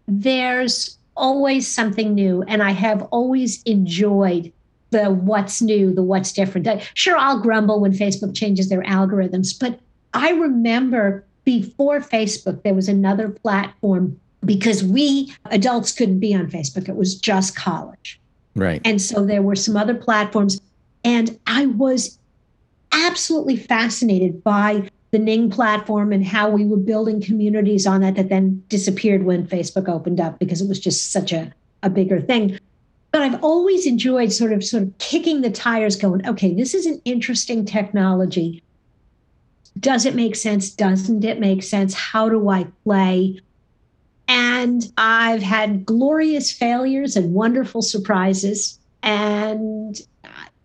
There's 0.07 0.97
always 1.17 1.67
something 1.67 2.15
new. 2.15 2.43
And 2.43 2.63
I 2.63 2.71
have 2.71 3.01
always 3.11 3.61
enjoyed 3.63 4.53
the 4.91 5.09
what's 5.09 5.61
new, 5.61 5.93
the 5.93 6.03
what's 6.03 6.31
different. 6.31 6.67
Sure, 6.93 7.17
I'll 7.17 7.39
grumble 7.39 7.79
when 7.79 7.93
Facebook 7.93 8.35
changes 8.35 8.69
their 8.69 8.83
algorithms, 8.83 9.57
but 9.57 9.79
I 10.13 10.31
remember 10.31 11.25
before 11.43 11.99
Facebook, 11.99 12.61
there 12.63 12.73
was 12.73 12.87
another 12.87 13.29
platform 13.29 14.19
because 14.45 14.83
we 14.83 15.33
adults 15.45 15.91
couldn't 15.91 16.19
be 16.19 16.33
on 16.33 16.49
Facebook. 16.49 16.89
It 16.89 16.95
was 16.95 17.15
just 17.15 17.55
college. 17.55 18.19
Right. 18.55 18.81
And 18.83 19.01
so 19.01 19.25
there 19.25 19.41
were 19.41 19.55
some 19.55 19.77
other 19.77 19.95
platforms. 19.95 20.59
And 21.03 21.39
I 21.47 21.67
was 21.67 22.17
absolutely 22.91 23.55
fascinated 23.55 24.43
by 24.43 24.89
the 25.11 25.19
Ning 25.19 25.49
platform 25.49 26.11
and 26.11 26.25
how 26.25 26.49
we 26.49 26.65
were 26.65 26.77
building 26.77 27.21
communities 27.21 27.85
on 27.85 28.01
that 28.01 28.15
that 28.15 28.29
then 28.29 28.63
disappeared 28.67 29.23
when 29.23 29.45
Facebook 29.45 29.89
opened 29.89 30.19
up 30.19 30.39
because 30.39 30.61
it 30.61 30.67
was 30.67 30.79
just 30.79 31.11
such 31.11 31.31
a, 31.31 31.51
a 31.83 31.89
bigger 31.89 32.21
thing. 32.21 32.57
But 33.11 33.23
I've 33.23 33.43
always 33.43 33.85
enjoyed 33.85 34.31
sort 34.31 34.53
of 34.53 34.63
sort 34.63 34.83
of 34.83 34.97
kicking 34.97 35.41
the 35.41 35.51
tires, 35.51 35.95
going, 35.95 36.27
okay, 36.27 36.53
this 36.53 36.73
is 36.73 36.85
an 36.85 37.01
interesting 37.03 37.65
technology. 37.65 38.63
Does 39.79 40.05
it 40.05 40.15
make 40.15 40.35
sense? 40.35 40.69
Doesn't 40.69 41.23
it 41.23 41.39
make 41.39 41.63
sense? 41.63 41.93
How 41.93 42.29
do 42.29 42.49
I 42.49 42.67
play? 42.83 43.39
And 44.27 44.91
I've 44.97 45.41
had 45.41 45.85
glorious 45.85 46.51
failures 46.51 47.17
and 47.17 47.33
wonderful 47.33 47.81
surprises. 47.81 48.79
And 49.03 49.99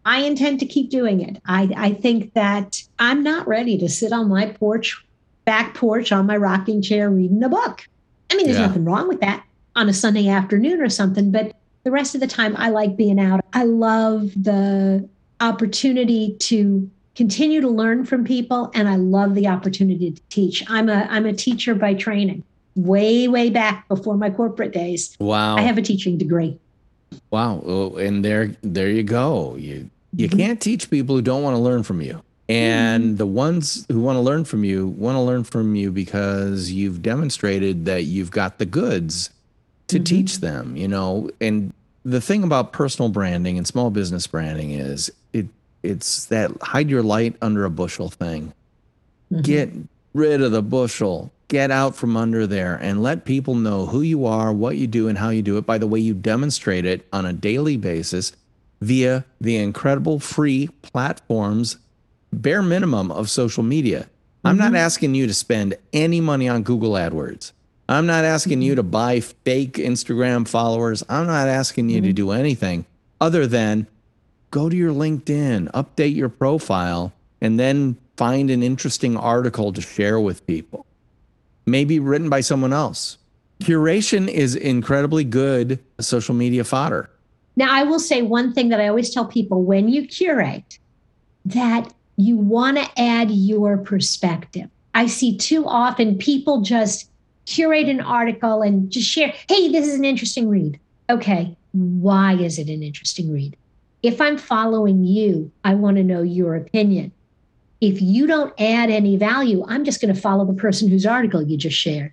I 0.04 0.20
intend 0.20 0.60
to 0.60 0.66
keep 0.66 0.90
doing 0.90 1.20
it. 1.20 1.42
I, 1.46 1.68
I 1.76 1.92
think 1.94 2.32
that 2.34 2.80
I'm 3.00 3.24
not 3.24 3.48
ready 3.48 3.76
to 3.78 3.88
sit 3.88 4.12
on 4.12 4.28
my 4.28 4.46
porch, 4.46 5.04
back 5.44 5.74
porch 5.74 6.12
on 6.12 6.26
my 6.26 6.36
rocking 6.36 6.80
chair 6.80 7.10
reading 7.10 7.42
a 7.42 7.48
book. 7.48 7.88
I 8.30 8.36
mean, 8.36 8.46
there's 8.46 8.58
yeah. 8.58 8.66
nothing 8.66 8.84
wrong 8.84 9.08
with 9.08 9.20
that 9.20 9.44
on 9.74 9.88
a 9.88 9.92
Sunday 9.92 10.28
afternoon 10.28 10.80
or 10.80 10.88
something, 10.88 11.32
but 11.32 11.56
the 11.86 11.92
rest 11.92 12.16
of 12.16 12.20
the 12.20 12.26
time 12.26 12.56
I 12.58 12.70
like 12.70 12.96
being 12.96 13.20
out. 13.20 13.44
I 13.52 13.62
love 13.62 14.32
the 14.34 15.08
opportunity 15.40 16.34
to 16.40 16.90
continue 17.14 17.60
to 17.60 17.68
learn 17.68 18.04
from 18.04 18.24
people 18.24 18.72
and 18.74 18.88
I 18.88 18.96
love 18.96 19.36
the 19.36 19.46
opportunity 19.46 20.10
to 20.10 20.20
teach. 20.28 20.68
I'm 20.68 20.88
a 20.88 21.06
I'm 21.08 21.26
a 21.26 21.32
teacher 21.32 21.76
by 21.76 21.94
training. 21.94 22.42
Way 22.74 23.28
way 23.28 23.50
back 23.50 23.86
before 23.86 24.16
my 24.16 24.30
corporate 24.30 24.72
days. 24.72 25.16
Wow. 25.20 25.58
I 25.58 25.60
have 25.60 25.78
a 25.78 25.82
teaching 25.82 26.18
degree. 26.18 26.58
Wow. 27.30 27.62
Oh, 27.64 27.94
and 27.94 28.24
there 28.24 28.56
there 28.62 28.90
you 28.90 29.04
go. 29.04 29.54
You 29.54 29.88
you 30.12 30.28
mm-hmm. 30.28 30.38
can't 30.38 30.60
teach 30.60 30.90
people 30.90 31.14
who 31.14 31.22
don't 31.22 31.44
want 31.44 31.54
to 31.54 31.60
learn 31.60 31.84
from 31.84 32.00
you. 32.00 32.20
And 32.48 33.04
mm-hmm. 33.04 33.16
the 33.16 33.26
ones 33.26 33.86
who 33.88 34.00
want 34.00 34.16
to 34.16 34.22
learn 34.22 34.44
from 34.44 34.64
you 34.64 34.88
want 34.88 35.14
to 35.14 35.20
learn 35.20 35.44
from 35.44 35.76
you 35.76 35.92
because 35.92 36.72
you've 36.72 37.00
demonstrated 37.00 37.84
that 37.84 38.06
you've 38.06 38.32
got 38.32 38.58
the 38.58 38.66
goods 38.66 39.30
to 39.88 39.96
mm-hmm. 39.96 40.04
teach 40.04 40.40
them, 40.40 40.76
you 40.76 40.88
know. 40.88 41.30
And 41.40 41.72
the 42.04 42.20
thing 42.20 42.42
about 42.42 42.72
personal 42.72 43.08
branding 43.08 43.58
and 43.58 43.66
small 43.66 43.90
business 43.90 44.26
branding 44.26 44.70
is 44.70 45.10
it 45.32 45.46
it's 45.82 46.26
that 46.26 46.50
hide 46.62 46.90
your 46.90 47.02
light 47.02 47.36
under 47.42 47.64
a 47.64 47.70
bushel 47.70 48.08
thing. 48.08 48.52
Mm-hmm. 49.32 49.42
Get 49.42 49.70
rid 50.14 50.42
of 50.42 50.52
the 50.52 50.62
bushel. 50.62 51.32
Get 51.48 51.70
out 51.70 51.94
from 51.94 52.16
under 52.16 52.44
there 52.46 52.74
and 52.74 53.02
let 53.02 53.24
people 53.24 53.54
know 53.54 53.86
who 53.86 54.02
you 54.02 54.26
are, 54.26 54.52
what 54.52 54.76
you 54.76 54.88
do, 54.88 55.06
and 55.06 55.16
how 55.16 55.28
you 55.28 55.42
do 55.42 55.58
it 55.58 55.66
by 55.66 55.78
the 55.78 55.86
way 55.86 56.00
you 56.00 56.12
demonstrate 56.12 56.84
it 56.84 57.06
on 57.12 57.24
a 57.24 57.32
daily 57.32 57.76
basis 57.76 58.32
via 58.80 59.24
the 59.40 59.56
incredible 59.56 60.18
free 60.18 60.68
platforms, 60.82 61.76
bare 62.32 62.62
minimum 62.62 63.12
of 63.12 63.30
social 63.30 63.62
media. 63.62 64.00
Mm-hmm. 64.00 64.46
I'm 64.48 64.56
not 64.56 64.66
mm-hmm. 64.68 64.76
asking 64.76 65.14
you 65.14 65.26
to 65.28 65.34
spend 65.34 65.76
any 65.92 66.20
money 66.20 66.48
on 66.48 66.62
Google 66.62 66.92
AdWords. 66.92 67.52
I'm 67.88 68.06
not 68.06 68.24
asking 68.24 68.62
you 68.62 68.74
to 68.74 68.82
mm-hmm. 68.82 68.90
buy 68.90 69.20
fake 69.20 69.74
Instagram 69.74 70.46
followers. 70.46 71.04
I'm 71.08 71.26
not 71.26 71.48
asking 71.48 71.88
you 71.88 71.98
mm-hmm. 71.98 72.06
to 72.06 72.12
do 72.12 72.30
anything 72.32 72.84
other 73.20 73.46
than 73.46 73.86
go 74.50 74.68
to 74.68 74.76
your 74.76 74.92
LinkedIn, 74.92 75.70
update 75.72 76.14
your 76.14 76.28
profile, 76.28 77.12
and 77.40 77.58
then 77.58 77.96
find 78.16 78.50
an 78.50 78.62
interesting 78.62 79.16
article 79.16 79.72
to 79.72 79.80
share 79.80 80.18
with 80.18 80.46
people. 80.46 80.86
Maybe 81.66 81.98
written 81.98 82.28
by 82.28 82.40
someone 82.40 82.72
else. 82.72 83.18
Curation 83.60 84.28
is 84.28 84.54
incredibly 84.54 85.24
good 85.24 85.78
social 86.00 86.34
media 86.34 86.64
fodder. 86.64 87.10
Now, 87.56 87.74
I 87.74 87.84
will 87.84 87.98
say 87.98 88.22
one 88.22 88.52
thing 88.52 88.68
that 88.68 88.80
I 88.80 88.88
always 88.88 89.10
tell 89.10 89.24
people 89.24 89.62
when 89.62 89.88
you 89.88 90.06
curate, 90.06 90.78
that 91.46 91.92
you 92.16 92.36
want 92.36 92.76
to 92.76 93.00
add 93.00 93.30
your 93.30 93.78
perspective. 93.78 94.68
I 94.94 95.06
see 95.06 95.36
too 95.36 95.66
often 95.66 96.18
people 96.18 96.60
just 96.60 97.10
curate 97.46 97.88
an 97.88 98.00
article 98.00 98.62
and 98.62 98.90
just 98.90 99.08
share, 99.08 99.32
hey, 99.48 99.70
this 99.70 99.86
is 99.86 99.94
an 99.94 100.04
interesting 100.04 100.48
read. 100.48 100.78
Okay, 101.08 101.56
why 101.72 102.34
is 102.34 102.58
it 102.58 102.68
an 102.68 102.82
interesting 102.82 103.32
read? 103.32 103.56
If 104.02 104.20
I'm 104.20 104.36
following 104.36 105.04
you, 105.04 105.50
I 105.64 105.74
want 105.74 105.96
to 105.96 106.02
know 106.02 106.22
your 106.22 106.54
opinion. 106.54 107.12
If 107.80 108.00
you 108.00 108.26
don't 108.26 108.54
add 108.58 108.90
any 108.90 109.16
value, 109.16 109.64
I'm 109.68 109.84
just 109.84 110.00
going 110.00 110.14
to 110.14 110.20
follow 110.20 110.44
the 110.44 110.54
person 110.54 110.88
whose 110.88 111.06
article 111.06 111.42
you 111.42 111.56
just 111.56 111.76
shared. 111.76 112.12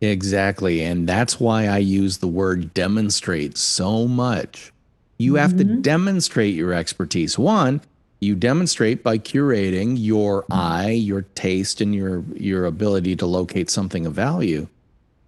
Exactly. 0.00 0.82
And 0.82 1.08
that's 1.08 1.40
why 1.40 1.66
I 1.66 1.78
use 1.78 2.18
the 2.18 2.28
word 2.28 2.72
demonstrate 2.72 3.58
so 3.58 4.06
much 4.06 4.72
you 5.18 5.34
have 5.34 5.54
mm-hmm. 5.54 5.76
to 5.76 5.80
demonstrate 5.80 6.54
your 6.54 6.72
expertise. 6.72 7.38
One, 7.38 7.80
you 8.20 8.34
demonstrate 8.34 9.02
by 9.02 9.18
curating 9.18 9.96
your 9.98 10.44
eye, 10.50 10.90
your 10.90 11.22
taste, 11.22 11.80
and 11.80 11.94
your 11.94 12.24
your 12.34 12.64
ability 12.64 13.16
to 13.16 13.26
locate 13.26 13.70
something 13.70 14.06
of 14.06 14.12
value. 14.12 14.68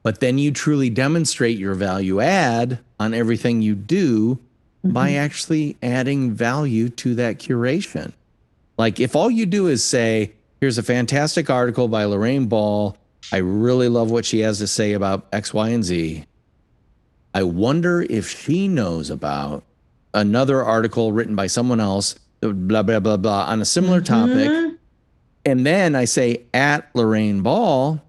But 0.03 0.20
then 0.20 0.38
you 0.38 0.50
truly 0.50 0.90
demonstrate 0.90 1.59
your 1.59 1.74
value 1.74 2.20
add 2.20 2.79
on 2.98 3.14
everything 3.14 3.62
you 3.62 3.74
do 3.74 4.37
mm-hmm. 4.85 4.92
by 4.92 5.12
actually 5.12 5.76
adding 5.83 6.33
value 6.33 6.88
to 6.88 7.14
that 7.16 7.38
curation. 7.38 8.12
Like 8.79 8.98
if 8.98 9.14
all 9.14 9.31
you 9.31 9.46
do 9.46 9.66
is 9.66 9.85
say, 9.85 10.33
here's 10.61 10.79
a 10.79 10.83
fantastic 10.83 11.50
article 11.50 11.87
by 11.87 12.05
Lorraine 12.05 12.46
Ball. 12.46 12.96
I 13.31 13.38
really 13.38 13.88
love 13.88 14.11
what 14.11 14.24
she 14.24 14.40
has 14.40 14.59
to 14.59 14.66
say 14.66 14.94
about 14.94 15.26
X, 15.33 15.53
Y, 15.53 15.68
and 15.68 15.85
Z. 15.85 16.24
I 17.35 17.42
wonder 17.42 18.03
if 18.03 18.29
she 18.29 18.66
knows 18.66 19.11
about 19.11 19.62
another 20.14 20.64
article 20.64 21.12
written 21.12 21.37
by 21.37 21.46
someone 21.46 21.79
else, 21.79 22.16
blah, 22.40 22.83
blah, 22.83 23.00
blah, 23.00 23.16
blah, 23.16 23.44
on 23.46 23.61
a 23.61 23.64
similar 23.64 24.00
mm-hmm. 24.00 24.29
topic. 24.29 24.79
And 25.44 25.64
then 25.64 25.94
I 25.94 26.05
say, 26.05 26.42
at 26.53 26.88
Lorraine 26.94 27.42
Ball, 27.42 28.03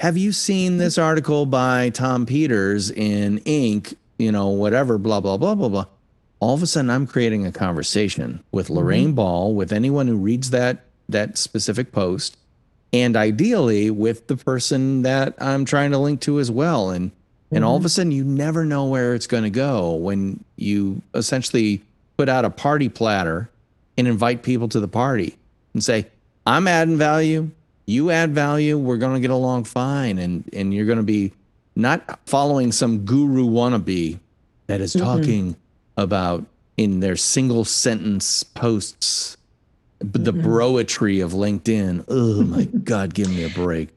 have 0.00 0.16
you 0.16 0.32
seen 0.32 0.76
this 0.78 0.98
article 0.98 1.46
by 1.46 1.90
Tom 1.90 2.26
Peters 2.26 2.90
in 2.90 3.40
Inc., 3.40 3.94
you 4.18 4.30
know, 4.30 4.48
whatever, 4.48 4.98
blah, 4.98 5.20
blah, 5.20 5.36
blah, 5.36 5.54
blah, 5.54 5.68
blah. 5.68 5.86
All 6.40 6.54
of 6.54 6.62
a 6.62 6.66
sudden, 6.66 6.90
I'm 6.90 7.06
creating 7.06 7.46
a 7.46 7.52
conversation 7.52 8.42
with 8.52 8.66
mm-hmm. 8.66 8.76
Lorraine 8.76 9.06
mm-hmm. 9.08 9.14
Ball, 9.16 9.54
with 9.54 9.72
anyone 9.72 10.06
who 10.06 10.16
reads 10.16 10.50
that 10.50 10.84
that 11.08 11.36
specific 11.36 11.92
post, 11.92 12.36
and 12.92 13.16
ideally 13.16 13.90
with 13.90 14.26
the 14.26 14.36
person 14.36 15.02
that 15.02 15.34
I'm 15.38 15.64
trying 15.64 15.90
to 15.90 15.98
link 15.98 16.20
to 16.22 16.38
as 16.40 16.50
well. 16.50 16.90
And 16.90 17.12
and 17.50 17.64
all 17.64 17.76
of 17.76 17.82
a 17.82 17.86
mm-hmm. 17.86 17.90
sudden, 17.90 18.12
you 18.12 18.24
never 18.24 18.64
know 18.64 18.86
where 18.86 19.14
it's 19.14 19.26
going 19.26 19.44
to 19.44 19.50
go 19.50 19.94
when 19.94 20.42
you 20.56 21.02
essentially 21.14 21.82
put 22.16 22.28
out 22.28 22.44
a 22.44 22.50
party 22.50 22.88
platter 22.88 23.48
and 23.96 24.08
invite 24.08 24.42
people 24.42 24.68
to 24.68 24.80
the 24.80 24.88
party 24.88 25.36
and 25.72 25.82
say, 25.82 26.06
I'm 26.46 26.68
adding 26.68 26.96
value. 26.96 27.50
You 27.86 28.10
add 28.10 28.34
value. 28.34 28.78
We're 28.78 28.96
going 28.96 29.14
to 29.14 29.20
get 29.20 29.30
along 29.30 29.64
fine. 29.64 30.18
And, 30.18 30.48
and 30.52 30.72
you're 30.74 30.86
going 30.86 30.98
to 30.98 31.04
be 31.04 31.32
not 31.76 32.18
following 32.26 32.72
some 32.72 33.04
guru 33.04 33.46
wannabe 33.46 34.18
that 34.66 34.80
is 34.80 34.94
mm-hmm. 34.94 35.04
talking 35.04 35.44
mm-hmm. 35.50 36.00
about 36.00 36.44
in 36.76 37.00
their 37.00 37.16
single 37.16 37.64
sentence 37.64 38.42
posts 38.42 39.36
the 40.00 40.32
mm-hmm. 40.32 40.46
broetry 40.46 41.24
of 41.24 41.32
LinkedIn. 41.32 42.04
Oh 42.08 42.42
my 42.42 42.64
God, 42.84 43.14
give 43.14 43.28
me 43.28 43.44
a 43.44 43.50
break. 43.50 43.90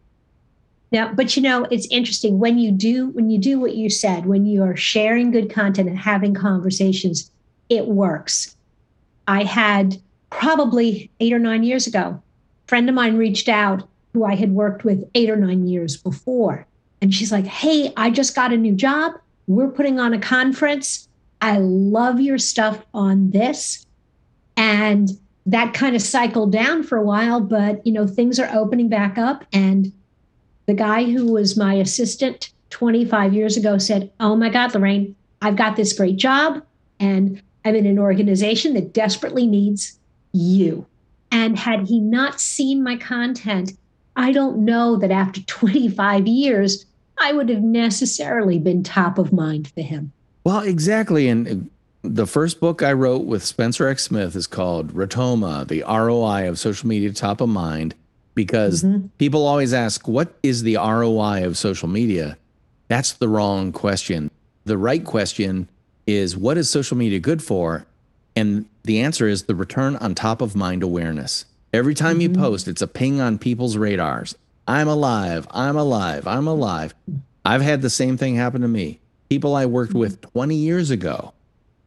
Now, 0.91 1.13
but 1.13 1.35
you 1.35 1.41
know, 1.41 1.65
it's 1.65 1.87
interesting 1.91 2.39
when 2.39 2.57
you 2.59 2.71
do 2.71 3.09
when 3.09 3.29
you 3.29 3.37
do 3.37 3.59
what 3.59 3.75
you 3.75 3.89
said, 3.89 4.25
when 4.25 4.45
you 4.45 4.63
are 4.63 4.75
sharing 4.75 5.31
good 5.31 5.49
content 5.49 5.89
and 5.89 5.97
having 5.97 6.33
conversations, 6.33 7.29
it 7.69 7.87
works. 7.87 8.55
I 9.27 9.43
had 9.43 9.97
probably 10.29 11.09
8 11.19 11.33
or 11.33 11.39
9 11.39 11.63
years 11.63 11.87
ago, 11.87 12.21
a 12.65 12.67
friend 12.67 12.89
of 12.89 12.95
mine 12.95 13.17
reached 13.17 13.49
out 13.49 13.87
who 14.13 14.25
I 14.25 14.35
had 14.35 14.51
worked 14.51 14.83
with 14.83 15.09
8 15.15 15.29
or 15.29 15.35
9 15.35 15.67
years 15.67 15.97
before. 15.97 16.65
And 17.01 17.13
she's 17.13 17.31
like, 17.31 17.45
"Hey, 17.45 17.93
I 17.95 18.09
just 18.09 18.35
got 18.35 18.53
a 18.53 18.57
new 18.57 18.73
job. 18.73 19.13
We're 19.47 19.69
putting 19.69 19.99
on 19.99 20.13
a 20.13 20.19
conference. 20.19 21.07
I 21.41 21.59
love 21.59 22.19
your 22.19 22.37
stuff 22.37 22.85
on 22.93 23.29
this." 23.31 23.85
And 24.55 25.11
that 25.45 25.73
kind 25.73 25.95
of 25.95 26.01
cycled 26.01 26.51
down 26.51 26.83
for 26.83 26.97
a 26.97 27.03
while, 27.03 27.39
but 27.39 27.85
you 27.85 27.93
know, 27.93 28.05
things 28.05 28.39
are 28.39 28.49
opening 28.53 28.89
back 28.89 29.17
up 29.17 29.45
and 29.53 29.91
the 30.67 30.73
guy 30.73 31.05
who 31.05 31.31
was 31.31 31.57
my 31.57 31.73
assistant 31.75 32.49
25 32.69 33.33
years 33.33 33.57
ago 33.57 33.77
said, 33.77 34.11
Oh 34.19 34.35
my 34.35 34.49
God, 34.49 34.75
Lorraine, 34.75 35.15
I've 35.41 35.55
got 35.55 35.75
this 35.75 35.93
great 35.93 36.17
job 36.17 36.61
and 36.99 37.41
I'm 37.67 37.75
in 37.75 37.85
an 37.85 37.99
organization 37.99 38.73
that 38.75 38.93
desperately 38.93 39.45
needs 39.45 39.99
you. 40.31 40.85
And 41.31 41.59
had 41.59 41.87
he 41.87 41.99
not 41.99 42.39
seen 42.39 42.83
my 42.83 42.95
content, 42.95 43.73
I 44.15 44.31
don't 44.31 44.59
know 44.59 44.95
that 44.97 45.11
after 45.11 45.41
25 45.45 46.27
years, 46.27 46.85
I 47.17 47.33
would 47.33 47.49
have 47.49 47.61
necessarily 47.61 48.59
been 48.59 48.83
top 48.83 49.17
of 49.17 49.33
mind 49.33 49.67
for 49.69 49.81
him. 49.81 50.11
Well, 50.43 50.61
exactly. 50.61 51.27
And 51.27 51.69
the 52.03 52.27
first 52.27 52.59
book 52.59 52.81
I 52.81 52.93
wrote 52.93 53.25
with 53.25 53.43
Spencer 53.43 53.87
X. 53.87 54.03
Smith 54.03 54.35
is 54.35 54.47
called 54.47 54.93
Rotoma, 54.93 55.67
the 55.67 55.83
ROI 55.83 56.47
of 56.47 56.59
social 56.59 56.87
media 56.87 57.11
top 57.11 57.41
of 57.41 57.49
mind, 57.49 57.95
because 58.33 58.83
mm-hmm. 58.83 59.07
people 59.17 59.45
always 59.45 59.73
ask, 59.73 60.07
what 60.07 60.33
is 60.43 60.63
the 60.63 60.75
ROI 60.75 61.43
of 61.45 61.57
social 61.57 61.89
media? 61.89 62.37
That's 62.87 63.13
the 63.13 63.27
wrong 63.27 63.71
question. 63.71 64.31
The 64.63 64.77
right 64.77 65.03
question 65.03 65.67
is, 66.07 66.35
what 66.35 66.57
is 66.57 66.69
social 66.69 66.97
media 66.97 67.19
good 67.19 67.43
for? 67.43 67.85
And 68.35 68.65
the 68.83 69.01
answer 69.01 69.27
is 69.27 69.43
the 69.43 69.55
return 69.55 69.97
on 69.97 70.15
top 70.15 70.41
of 70.41 70.55
mind 70.55 70.81
awareness. 70.81 71.45
Every 71.73 71.93
time 71.93 72.19
mm-hmm. 72.19 72.33
you 72.33 72.41
post, 72.41 72.67
it's 72.67 72.81
a 72.81 72.87
ping 72.87 73.19
on 73.19 73.37
people's 73.37 73.77
radars. 73.77 74.35
I'm 74.67 74.87
alive. 74.87 75.47
I'm 75.51 75.75
alive. 75.75 76.25
I'm 76.25 76.47
alive. 76.47 76.95
I've 77.45 77.61
had 77.61 77.81
the 77.81 77.89
same 77.89 78.17
thing 78.17 78.35
happen 78.35 78.61
to 78.61 78.67
me. 78.67 78.99
People 79.29 79.55
I 79.55 79.65
worked 79.65 79.93
with 79.93 80.21
20 80.21 80.55
years 80.55 80.89
ago 80.89 81.33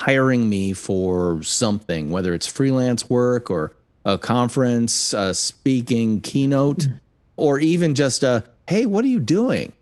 hiring 0.01 0.49
me 0.49 0.73
for 0.73 1.43
something, 1.43 2.11
whether 2.11 2.33
it's 2.33 2.47
freelance 2.47 3.09
work 3.11 3.51
or 3.51 3.73
a 4.05 4.17
conference, 4.17 5.13
a 5.13 5.35
speaking 5.35 6.21
keynote, 6.21 6.79
mm-hmm. 6.79 6.97
or 7.37 7.59
even 7.59 7.95
just 7.95 8.23
a, 8.23 8.45
hey, 8.67 8.87
what 8.87 9.05
are 9.05 9.09
you 9.09 9.21
doing? 9.21 9.73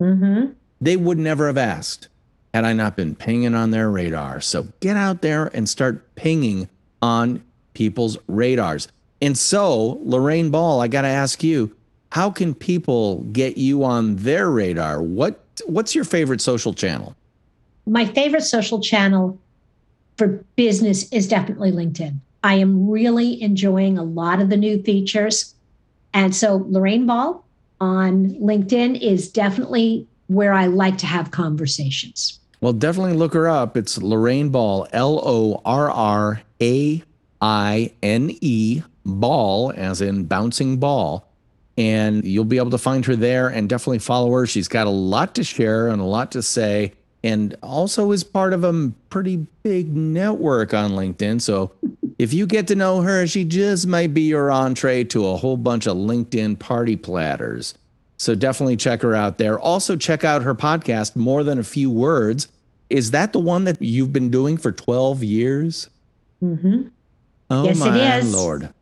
Mm-hmm. 0.00 0.52
They 0.80 0.96
would 0.96 1.18
never 1.18 1.46
have 1.46 1.58
asked 1.58 2.08
had 2.54 2.64
I 2.64 2.72
not 2.72 2.96
been 2.96 3.14
pinging 3.14 3.54
on 3.54 3.70
their 3.70 3.90
radar. 3.90 4.40
So 4.40 4.68
get 4.80 4.96
out 4.96 5.22
there 5.22 5.46
and 5.54 5.68
start 5.68 6.14
pinging 6.16 6.68
on 7.00 7.42
people's 7.74 8.18
radars. 8.26 8.88
And 9.22 9.36
so, 9.36 10.00
Lorraine 10.02 10.50
Ball, 10.50 10.80
I 10.80 10.88
got 10.88 11.02
to 11.02 11.08
ask 11.08 11.42
you, 11.42 11.74
how 12.10 12.30
can 12.30 12.54
people 12.54 13.22
get 13.32 13.56
you 13.56 13.84
on 13.84 14.16
their 14.16 14.50
radar? 14.50 15.02
What 15.02 15.44
what's 15.66 15.94
your 15.94 16.04
favorite 16.04 16.40
social 16.40 16.74
channel? 16.74 17.14
My 17.86 18.04
favorite 18.04 18.42
social 18.42 18.80
channel 18.80 19.38
for 20.16 20.44
business 20.56 21.10
is 21.12 21.28
definitely 21.28 21.70
LinkedIn. 21.70 22.18
I 22.42 22.54
am 22.54 22.88
really 22.88 23.40
enjoying 23.40 23.98
a 23.98 24.02
lot 24.02 24.40
of 24.40 24.48
the 24.48 24.56
new 24.56 24.82
features. 24.82 25.54
And 26.12 26.34
so 26.34 26.66
Lorraine 26.68 27.06
Ball 27.06 27.44
on 27.80 28.30
LinkedIn 28.30 29.00
is 29.00 29.30
definitely 29.30 30.06
where 30.26 30.52
I 30.52 30.66
like 30.66 30.98
to 30.98 31.06
have 31.06 31.30
conversations. 31.30 32.39
Well, 32.60 32.74
definitely 32.74 33.14
look 33.14 33.32
her 33.34 33.48
up. 33.48 33.76
It's 33.76 33.96
Lorraine 33.98 34.50
Ball, 34.50 34.86
L 34.92 35.20
O 35.24 35.62
R 35.64 35.90
R 35.90 36.42
A 36.60 37.02
I 37.40 37.92
N 38.02 38.36
E, 38.40 38.82
ball, 39.06 39.72
as 39.74 40.00
in 40.00 40.24
bouncing 40.24 40.76
ball. 40.76 41.26
And 41.78 42.24
you'll 42.24 42.44
be 42.44 42.58
able 42.58 42.70
to 42.70 42.78
find 42.78 43.06
her 43.06 43.16
there 43.16 43.48
and 43.48 43.68
definitely 43.68 44.00
follow 44.00 44.30
her. 44.32 44.46
She's 44.46 44.68
got 44.68 44.86
a 44.86 44.90
lot 44.90 45.34
to 45.36 45.44
share 45.44 45.88
and 45.88 46.02
a 46.02 46.04
lot 46.04 46.32
to 46.32 46.42
say, 46.42 46.92
and 47.24 47.56
also 47.62 48.12
is 48.12 48.24
part 48.24 48.52
of 48.52 48.64
a 48.64 48.92
pretty 49.08 49.46
big 49.62 49.96
network 49.96 50.74
on 50.74 50.90
LinkedIn. 50.90 51.40
So 51.40 51.72
if 52.18 52.34
you 52.34 52.46
get 52.46 52.66
to 52.66 52.74
know 52.74 53.00
her, 53.00 53.26
she 53.26 53.44
just 53.44 53.86
might 53.86 54.12
be 54.12 54.22
your 54.22 54.50
entree 54.50 55.04
to 55.04 55.26
a 55.28 55.38
whole 55.38 55.56
bunch 55.56 55.86
of 55.86 55.96
LinkedIn 55.96 56.58
party 56.58 56.96
platters. 56.96 57.72
So 58.20 58.34
definitely 58.34 58.76
check 58.76 59.00
her 59.00 59.14
out 59.14 59.38
there. 59.38 59.58
Also, 59.58 59.96
check 59.96 60.24
out 60.24 60.42
her 60.42 60.54
podcast, 60.54 61.16
More 61.16 61.42
Than 61.42 61.58
a 61.58 61.62
Few 61.64 61.90
Words. 61.90 62.48
Is 62.90 63.12
that 63.12 63.32
the 63.32 63.38
one 63.38 63.64
that 63.64 63.80
you've 63.80 64.12
been 64.12 64.28
doing 64.28 64.58
for 64.58 64.72
12 64.72 65.24
years? 65.24 65.88
Mm-hmm. 66.42 66.88
Oh, 67.48 67.64
yes, 67.64 67.78
my 67.78 67.96
it 67.96 68.24
is. 68.24 68.34
Lord. 68.34 68.74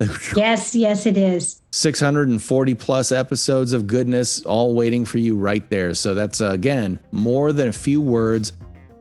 yes, 0.34 0.74
yes, 0.74 1.04
it 1.04 1.18
is. 1.18 1.60
640 1.72 2.74
plus 2.76 3.12
episodes 3.12 3.74
of 3.74 3.86
goodness 3.86 4.42
all 4.46 4.74
waiting 4.74 5.04
for 5.04 5.18
you 5.18 5.36
right 5.36 5.68
there. 5.68 5.92
So 5.92 6.14
that's, 6.14 6.40
uh, 6.40 6.52
again, 6.52 6.98
more 7.10 7.52
than 7.52 7.68
a 7.68 7.74
few 7.74 8.00
words, 8.00 8.54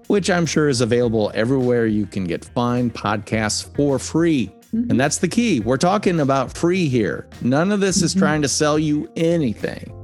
which 0.08 0.30
I'm 0.30 0.46
sure 0.46 0.68
is 0.68 0.82
available 0.82 1.32
everywhere 1.34 1.86
you 1.86 2.06
can 2.06 2.26
get 2.26 2.44
fine 2.44 2.92
podcasts 2.92 3.74
for 3.74 4.00
free. 4.00 4.52
Mm-hmm. 4.74 4.92
And 4.92 5.00
that's 5.00 5.18
the 5.18 5.28
key. 5.28 5.60
We're 5.60 5.78
talking 5.78 6.20
about 6.20 6.58
free 6.58 6.88
here. 6.88 7.28
None 7.42 7.72
of 7.72 7.80
this 7.80 7.98
mm-hmm. 7.98 8.06
is 8.06 8.14
trying 8.14 8.42
to 8.42 8.48
sell 8.48 8.80
you 8.80 9.12
anything. 9.16 9.98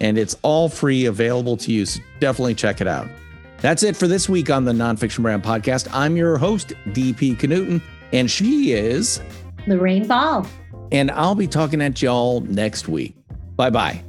And 0.00 0.18
it's 0.18 0.36
all 0.42 0.68
free, 0.68 1.06
available 1.06 1.56
to 1.58 1.72
you. 1.72 1.86
So 1.86 2.00
definitely 2.20 2.54
check 2.54 2.80
it 2.80 2.88
out. 2.88 3.08
That's 3.58 3.84
it 3.84 3.96
for 3.96 4.08
this 4.08 4.28
week 4.28 4.50
on 4.50 4.64
the 4.64 4.72
Nonfiction 4.72 5.22
Brand 5.22 5.44
Podcast. 5.44 5.88
I'm 5.92 6.16
your 6.16 6.36
host, 6.36 6.72
DP 6.88 7.36
Knudten, 7.36 7.80
and 8.12 8.28
she 8.28 8.72
is 8.72 9.20
Lorraine 9.68 10.06
Ball. 10.06 10.46
And 10.90 11.10
I'll 11.12 11.36
be 11.36 11.46
talking 11.46 11.80
at 11.80 12.02
y'all 12.02 12.40
next 12.40 12.88
week. 12.88 13.16
Bye 13.56 13.70
bye. 13.70 14.02